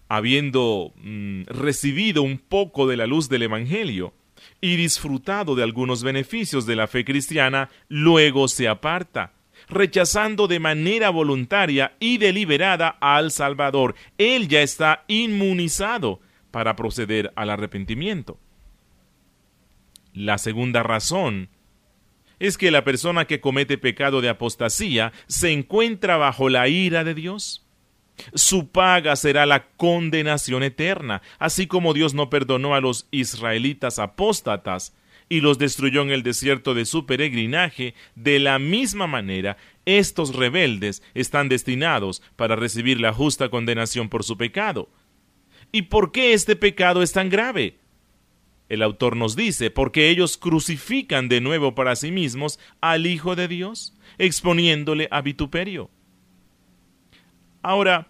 habiendo 0.08 0.92
mm, 0.96 1.44
recibido 1.46 2.22
un 2.22 2.36
poco 2.36 2.86
de 2.86 2.98
la 2.98 3.06
luz 3.06 3.30
del 3.30 3.44
Evangelio, 3.44 4.12
y 4.60 4.76
disfrutado 4.76 5.54
de 5.54 5.62
algunos 5.62 6.02
beneficios 6.02 6.66
de 6.66 6.76
la 6.76 6.86
fe 6.86 7.04
cristiana, 7.04 7.70
luego 7.88 8.48
se 8.48 8.68
aparta, 8.68 9.32
rechazando 9.68 10.48
de 10.48 10.60
manera 10.60 11.10
voluntaria 11.10 11.94
y 12.00 12.18
deliberada 12.18 12.88
al 13.00 13.30
Salvador. 13.30 13.94
Él 14.18 14.48
ya 14.48 14.62
está 14.62 15.04
inmunizado 15.08 16.20
para 16.50 16.76
proceder 16.76 17.32
al 17.36 17.50
arrepentimiento. 17.50 18.38
La 20.12 20.38
segunda 20.38 20.82
razón 20.82 21.48
es 22.38 22.58
que 22.58 22.70
la 22.70 22.84
persona 22.84 23.26
que 23.26 23.40
comete 23.40 23.78
pecado 23.78 24.20
de 24.20 24.30
apostasía 24.30 25.12
se 25.26 25.52
encuentra 25.52 26.16
bajo 26.16 26.48
la 26.48 26.68
ira 26.68 27.04
de 27.04 27.14
Dios. 27.14 27.64
Su 28.34 28.68
paga 28.68 29.16
será 29.16 29.46
la 29.46 29.66
condenación 29.76 30.62
eterna, 30.62 31.22
así 31.38 31.66
como 31.66 31.94
Dios 31.94 32.14
no 32.14 32.30
perdonó 32.30 32.74
a 32.74 32.80
los 32.80 33.08
israelitas 33.10 33.98
apóstatas 33.98 34.94
y 35.28 35.40
los 35.40 35.58
destruyó 35.58 36.02
en 36.02 36.10
el 36.10 36.22
desierto 36.22 36.74
de 36.74 36.84
su 36.84 37.06
peregrinaje, 37.06 37.94
de 38.16 38.40
la 38.40 38.58
misma 38.58 39.06
manera 39.06 39.56
estos 39.86 40.34
rebeldes 40.34 41.02
están 41.14 41.48
destinados 41.48 42.22
para 42.36 42.56
recibir 42.56 43.00
la 43.00 43.12
justa 43.12 43.48
condenación 43.48 44.08
por 44.08 44.24
su 44.24 44.36
pecado. 44.36 44.88
¿Y 45.72 45.82
por 45.82 46.12
qué 46.12 46.32
este 46.32 46.56
pecado 46.56 47.02
es 47.02 47.12
tan 47.12 47.28
grave? 47.28 47.78
El 48.68 48.82
autor 48.82 49.16
nos 49.16 49.34
dice, 49.34 49.70
porque 49.70 50.10
ellos 50.10 50.36
crucifican 50.36 51.28
de 51.28 51.40
nuevo 51.40 51.74
para 51.74 51.96
sí 51.96 52.12
mismos 52.12 52.58
al 52.80 53.06
Hijo 53.06 53.34
de 53.34 53.48
Dios, 53.48 53.96
exponiéndole 54.18 55.08
a 55.10 55.22
vituperio. 55.22 55.90
Ahora, 57.62 58.08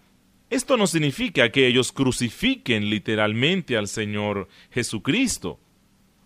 esto 0.49 0.77
no 0.77 0.87
significa 0.87 1.49
que 1.49 1.67
ellos 1.67 1.91
crucifiquen 1.91 2.89
literalmente 2.89 3.77
al 3.77 3.87
Señor 3.87 4.47
Jesucristo 4.69 5.59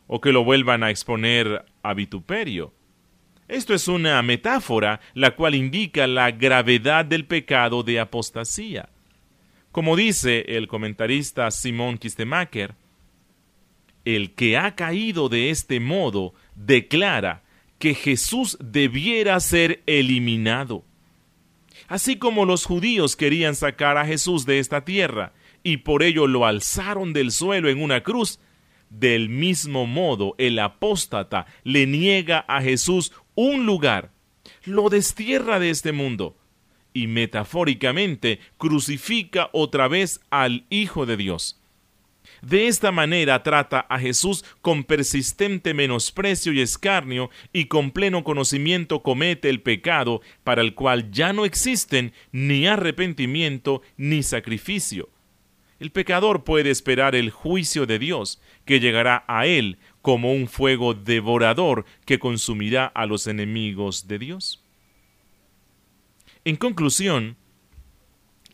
o 0.07 0.21
que 0.21 0.31
lo 0.31 0.43
vuelvan 0.43 0.83
a 0.83 0.89
exponer 0.89 1.65
a 1.83 1.93
vituperio. 1.93 2.73
Esto 3.47 3.75
es 3.75 3.87
una 3.87 4.21
metáfora 4.23 4.99
la 5.13 5.35
cual 5.35 5.53
indica 5.53 6.07
la 6.07 6.31
gravedad 6.31 7.05
del 7.05 7.25
pecado 7.25 7.83
de 7.83 7.99
apostasía. 7.99 8.89
Como 9.71 9.95
dice 9.95 10.45
el 10.47 10.67
comentarista 10.67 11.51
Simón 11.51 11.97
Kistemacher, 11.97 12.73
el 14.05 14.33
que 14.33 14.57
ha 14.57 14.75
caído 14.75 15.29
de 15.29 15.49
este 15.49 15.79
modo 15.79 16.33
declara 16.55 17.43
que 17.77 17.93
Jesús 17.93 18.57
debiera 18.59 19.39
ser 19.39 19.83
eliminado 19.85 20.83
así 21.87 22.17
como 22.17 22.45
los 22.45 22.65
judíos 22.65 23.15
querían 23.15 23.55
sacar 23.55 23.97
a 23.97 24.05
Jesús 24.05 24.45
de 24.45 24.59
esta 24.59 24.85
tierra, 24.85 25.33
y 25.63 25.77
por 25.77 26.03
ello 26.03 26.27
lo 26.27 26.45
alzaron 26.45 27.13
del 27.13 27.31
suelo 27.31 27.69
en 27.69 27.81
una 27.81 28.03
cruz, 28.03 28.39
del 28.89 29.29
mismo 29.29 29.85
modo 29.85 30.35
el 30.37 30.59
apóstata 30.59 31.47
le 31.63 31.87
niega 31.87 32.45
a 32.47 32.61
Jesús 32.61 33.11
un 33.33 33.65
lugar, 33.65 34.11
lo 34.63 34.89
destierra 34.89 35.59
de 35.59 35.69
este 35.69 35.91
mundo, 35.91 36.37
y 36.93 37.07
metafóricamente 37.07 38.39
crucifica 38.57 39.49
otra 39.51 39.87
vez 39.87 40.21
al 40.29 40.65
Hijo 40.69 41.05
de 41.05 41.17
Dios. 41.17 41.59
De 42.45 42.67
esta 42.67 42.91
manera 42.91 43.41
trata 43.41 43.87
a 43.89 43.97
Jesús 43.97 44.45
con 44.61 44.83
persistente 44.83 45.73
menosprecio 45.73 46.53
y 46.53 46.61
escarnio 46.61 47.31
y 47.51 47.65
con 47.65 47.89
pleno 47.89 48.23
conocimiento 48.23 49.01
comete 49.01 49.49
el 49.49 49.63
pecado 49.63 50.21
para 50.43 50.61
el 50.61 50.75
cual 50.75 51.09
ya 51.09 51.33
no 51.33 51.43
existen 51.43 52.13
ni 52.31 52.67
arrepentimiento 52.67 53.81
ni 53.97 54.21
sacrificio. 54.21 55.09
El 55.79 55.89
pecador 55.89 56.43
puede 56.43 56.69
esperar 56.69 57.15
el 57.15 57.31
juicio 57.31 57.87
de 57.87 57.97
Dios, 57.97 58.39
que 58.65 58.79
llegará 58.79 59.25
a 59.27 59.47
él 59.47 59.79
como 60.03 60.31
un 60.31 60.47
fuego 60.47 60.93
devorador 60.93 61.83
que 62.05 62.19
consumirá 62.19 62.85
a 62.85 63.07
los 63.07 63.25
enemigos 63.25 64.07
de 64.07 64.19
Dios. 64.19 64.63
En 66.43 66.57
conclusión, 66.57 67.37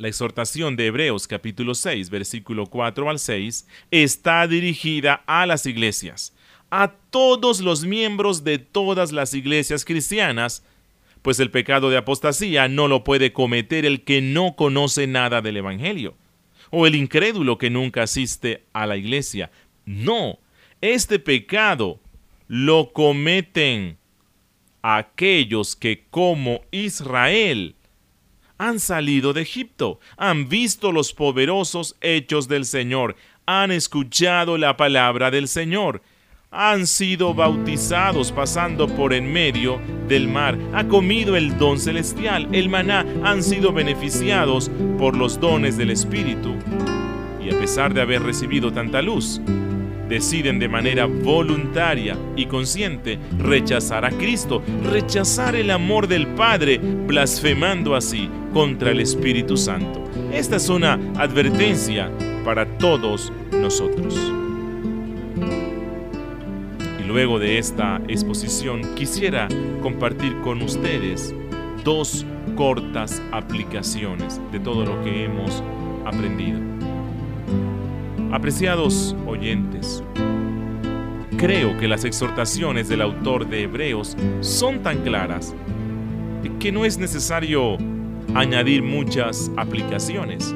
la 0.02 0.08
exhortación 0.08 0.76
de 0.76 0.88
Hebreos 0.88 1.28
capítulo 1.28 1.76
6, 1.76 2.10
versículo 2.10 2.66
4 2.66 3.08
al 3.08 3.20
6, 3.20 3.68
está 3.92 4.48
dirigida 4.48 5.22
a 5.28 5.46
las 5.46 5.68
iglesias, 5.68 6.34
a 6.72 6.94
todos 7.12 7.60
los 7.62 7.86
miembros 7.86 8.44
de 8.44 8.58
todas 8.58 9.12
las 9.12 9.36
iglesias 9.36 9.86
cristianas, 9.86 10.66
pues 11.22 11.40
el 11.40 11.52
pecado 11.52 11.92
de 11.92 11.98
apostasía 11.98 12.68
no 12.68 12.88
lo 12.88 13.04
puede 13.04 13.32
cometer 13.32 13.86
el 13.86 14.04
que 14.04 14.24
no 14.24 14.56
conoce 14.56 15.06
nada 15.06 15.44
del 15.44 15.58
Evangelio, 15.58 16.16
o 16.72 16.88
el 16.88 16.96
incrédulo 16.96 17.60
que 17.60 17.70
nunca 17.70 18.02
asiste 18.02 18.64
a 18.74 18.88
la 18.88 18.98
iglesia. 18.98 19.52
No, 19.86 20.40
este 20.82 21.20
pecado 21.20 22.00
lo 22.48 22.92
cometen 22.92 24.00
aquellos 24.82 25.76
que 25.76 26.06
como 26.10 26.62
Israel 26.72 27.76
han 28.62 28.80
salido 28.80 29.34
de 29.34 29.42
Egipto, 29.42 30.00
han 30.18 30.48
visto 30.48 30.92
los 30.92 31.14
poderosos 31.14 31.96
hechos 32.00 32.48
del 32.48 32.66
Señor, 32.66 33.16
han 33.48 33.72
escuchado 33.72 34.56
la 34.56 34.78
palabra 34.78 35.32
del 35.32 35.48
Señor, 35.48 36.04
han 36.52 36.86
sido 36.86 37.34
bautizados 37.34 38.32
pasando 38.32 38.88
por 38.88 39.14
en 39.14 39.34
medio 39.34 39.82
del 40.08 40.28
mar, 40.28 40.60
ha 40.76 40.88
comido 40.88 41.36
el 41.36 41.58
don 41.58 41.80
celestial, 41.80 42.50
el 42.52 42.70
maná, 42.70 43.04
han 43.24 43.42
sido 43.42 43.74
beneficiados 43.74 44.70
por 45.00 45.18
los 45.18 45.40
dones 45.40 45.76
del 45.76 45.90
Espíritu. 45.90 46.54
Y 47.44 47.50
a 47.52 47.58
pesar 47.58 47.96
de 47.96 48.02
haber 48.02 48.22
recibido 48.22 48.72
tanta 48.72 49.02
luz, 49.02 49.42
deciden 50.12 50.60
de 50.60 50.68
manera 50.68 51.06
voluntaria 51.06 52.18
y 52.36 52.46
consciente 52.46 53.18
rechazar 53.40 54.04
a 54.04 54.10
Cristo, 54.10 54.62
rechazar 54.92 55.56
el 55.56 55.72
amor 55.72 56.06
del 56.06 56.28
Padre, 56.28 56.80
blasfemando 56.80 57.96
así 57.96 58.30
contra 58.54 58.92
el 58.92 59.00
Espíritu 59.00 59.56
Santo. 59.56 60.04
Esta 60.34 60.58
es 60.58 60.68
una 60.68 61.00
advertencia 61.16 62.12
para 62.44 62.66
todos 62.78 63.32
nosotros. 63.54 64.14
Y 67.00 67.04
luego 67.08 67.40
de 67.40 67.58
esta 67.58 68.02
exposición 68.10 68.82
quisiera 68.96 69.48
compartir 69.82 70.36
con 70.42 70.62
ustedes 70.62 71.34
dos 71.86 72.26
cortas 72.58 73.22
aplicaciones 73.32 74.42
de 74.52 74.60
todo 74.60 74.86
lo 74.86 75.02
que 75.06 75.24
hemos 75.24 75.64
aprendido. 76.06 76.71
Apreciados 78.32 79.14
oyentes, 79.28 80.02
creo 81.38 81.78
que 81.78 81.90
las 81.90 82.06
exhortaciones 82.06 82.88
del 82.88 83.02
autor 83.02 83.50
de 83.50 83.64
Hebreos 83.64 84.16
son 84.40 84.82
tan 84.84 85.04
claras 85.04 85.54
que 86.62 86.72
no 86.72 86.86
es 86.86 86.98
necesario 86.98 87.78
añadir 88.34 88.84
muchas 88.84 89.52
aplicaciones. 89.58 90.56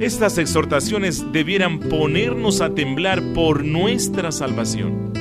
Estas 0.00 0.36
exhortaciones 0.38 1.24
debieran 1.30 1.78
ponernos 1.78 2.60
a 2.60 2.74
temblar 2.74 3.22
por 3.32 3.64
nuestra 3.64 4.32
salvación. 4.32 5.12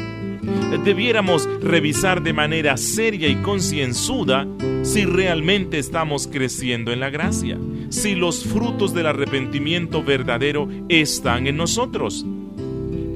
Debiéramos 0.83 1.47
revisar 1.61 2.21
de 2.21 2.33
manera 2.33 2.77
seria 2.77 3.29
y 3.29 3.35
concienzuda 3.35 4.47
si 4.83 5.05
realmente 5.05 5.79
estamos 5.79 6.27
creciendo 6.27 6.91
en 6.91 6.99
la 6.99 7.09
gracia 7.09 7.57
si 7.93 8.15
los 8.15 8.43
frutos 8.43 8.95
del 8.95 9.05
arrepentimiento 9.05 10.03
verdadero 10.03 10.67
están 10.89 11.45
en 11.45 11.57
nosotros. 11.57 12.25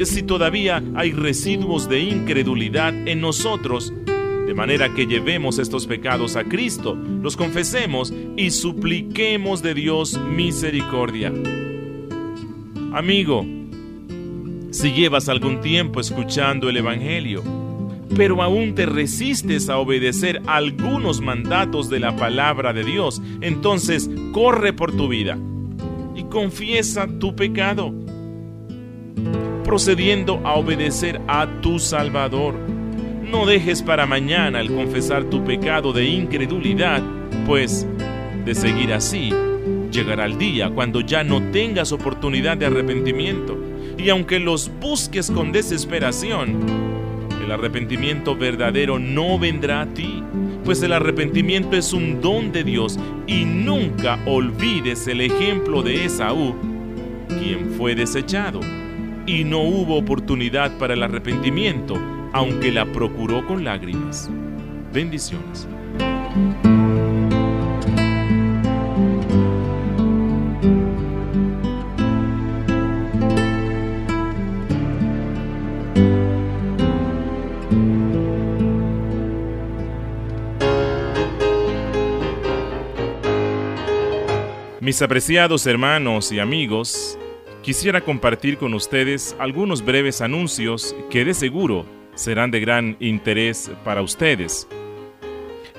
si 0.03 0.21
todavía 0.21 0.83
hay 0.93 1.11
residuos 1.11 1.89
de 1.89 2.01
incredulidad 2.01 2.93
en 3.07 3.19
nosotros, 3.19 3.91
de 4.05 4.53
manera 4.53 4.93
que 4.93 5.07
llevemos 5.07 5.57
estos 5.57 5.87
pecados 5.87 6.35
a 6.35 6.43
Cristo, 6.43 6.95
los 6.95 7.35
confesemos 7.35 8.13
y 8.37 8.51
supliquemos 8.51 9.63
de 9.63 9.73
Dios 9.73 10.19
misericordia. 10.19 11.33
Amigo, 12.93 13.43
si 14.77 14.91
llevas 14.91 15.27
algún 15.27 15.59
tiempo 15.59 15.99
escuchando 15.99 16.69
el 16.69 16.77
Evangelio, 16.77 17.41
pero 18.15 18.43
aún 18.43 18.75
te 18.75 18.85
resistes 18.85 19.69
a 19.69 19.79
obedecer 19.79 20.39
algunos 20.45 21.19
mandatos 21.19 21.89
de 21.89 21.99
la 21.99 22.15
palabra 22.15 22.73
de 22.73 22.83
Dios, 22.83 23.19
entonces 23.41 24.07
corre 24.33 24.73
por 24.73 24.95
tu 24.95 25.07
vida 25.07 25.35
y 26.15 26.25
confiesa 26.25 27.07
tu 27.07 27.35
pecado, 27.35 27.91
procediendo 29.63 30.41
a 30.43 30.53
obedecer 30.53 31.21
a 31.27 31.47
tu 31.61 31.79
Salvador. 31.79 32.53
No 33.23 33.47
dejes 33.47 33.81
para 33.81 34.05
mañana 34.05 34.61
el 34.61 34.71
confesar 34.71 35.23
tu 35.23 35.43
pecado 35.43 35.91
de 35.91 36.05
incredulidad, 36.05 37.01
pues 37.47 37.87
de 38.45 38.53
seguir 38.53 38.93
así, 38.93 39.33
llegará 39.91 40.25
el 40.25 40.37
día 40.37 40.69
cuando 40.69 41.01
ya 41.01 41.23
no 41.23 41.41
tengas 41.51 41.91
oportunidad 41.91 42.57
de 42.57 42.67
arrepentimiento. 42.67 43.57
Y 43.97 44.09
aunque 44.09 44.39
los 44.39 44.71
busques 44.79 45.31
con 45.31 45.51
desesperación, 45.51 46.59
el 47.43 47.51
arrepentimiento 47.51 48.35
verdadero 48.35 48.99
no 48.99 49.39
vendrá 49.39 49.81
a 49.81 49.93
ti, 49.93 50.23
pues 50.65 50.83
el 50.83 50.93
arrepentimiento 50.93 51.77
es 51.77 51.93
un 51.93 52.21
don 52.21 52.51
de 52.51 52.63
Dios 52.63 52.99
y 53.25 53.45
nunca 53.45 54.19
olvides 54.25 55.07
el 55.07 55.21
ejemplo 55.21 55.81
de 55.81 56.05
Esaú, 56.05 56.55
quien 57.39 57.71
fue 57.71 57.95
desechado 57.95 58.59
y 59.25 59.43
no 59.43 59.61
hubo 59.61 59.97
oportunidad 59.97 60.77
para 60.77 60.93
el 60.93 61.03
arrepentimiento, 61.03 61.95
aunque 62.33 62.71
la 62.71 62.85
procuró 62.85 63.45
con 63.45 63.63
lágrimas. 63.63 64.29
Bendiciones. 64.93 65.67
Mis 84.87 85.01
apreciados 85.01 85.67
hermanos 85.67 86.31
y 86.31 86.39
amigos, 86.39 87.19
quisiera 87.61 87.99
compartir 87.99 88.57
con 88.57 88.73
ustedes 88.73 89.35
algunos 89.37 89.83
breves 89.83 90.21
anuncios 90.21 90.95
que 91.09 91.25
de 91.25 91.33
seguro 91.33 91.85
serán 92.15 92.51
de 92.51 92.61
gran 92.61 92.95
interés 93.01 93.69
para 93.83 94.01
ustedes. 94.01 94.65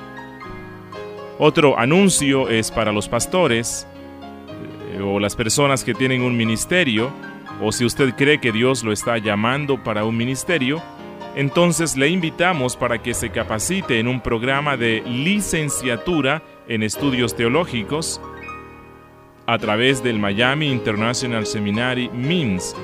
Otro 1.38 1.78
anuncio 1.78 2.48
es 2.48 2.70
para 2.70 2.92
los 2.92 3.08
pastores 3.08 3.86
eh, 4.94 5.02
o 5.02 5.20
las 5.20 5.36
personas 5.36 5.84
que 5.84 5.92
tienen 5.94 6.22
un 6.22 6.34
ministerio, 6.36 7.10
o 7.60 7.72
si 7.72 7.84
usted 7.84 8.14
cree 8.14 8.40
que 8.40 8.52
Dios 8.52 8.84
lo 8.84 8.92
está 8.92 9.18
llamando 9.18 9.82
para 9.82 10.04
un 10.04 10.16
ministerio, 10.16 10.80
entonces 11.36 11.98
le 11.98 12.08
invitamos 12.08 12.76
para 12.76 13.02
que 13.02 13.12
se 13.12 13.28
capacite 13.28 14.00
en 14.00 14.08
un 14.08 14.22
programa 14.22 14.78
de 14.78 15.02
licenciatura 15.06 16.42
en 16.66 16.82
estudios 16.82 17.36
teológicos 17.36 18.22
a 19.46 19.58
través 19.58 20.02
del 20.02 20.18
Miami 20.18 20.72
International 20.72 21.46
Seminary 21.46 22.08
MINS, 22.08 22.74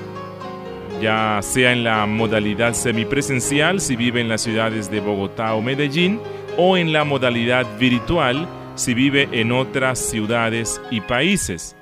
ya 1.01 1.39
sea 1.41 1.73
en 1.73 1.83
la 1.83 2.05
modalidad 2.05 2.73
semipresencial 2.75 3.81
si 3.81 3.95
vive 3.95 4.21
en 4.21 4.29
las 4.29 4.41
ciudades 4.41 4.89
de 4.91 4.99
Bogotá 4.99 5.55
o 5.55 5.61
Medellín, 5.61 6.19
o 6.55 6.77
en 6.77 6.93
la 6.93 7.03
modalidad 7.03 7.65
virtual 7.79 8.47
si 8.75 8.93
vive 8.93 9.27
en 9.31 9.51
otras 9.51 9.97
ciudades 9.97 10.79
y 10.91 11.01
países. 11.01 11.75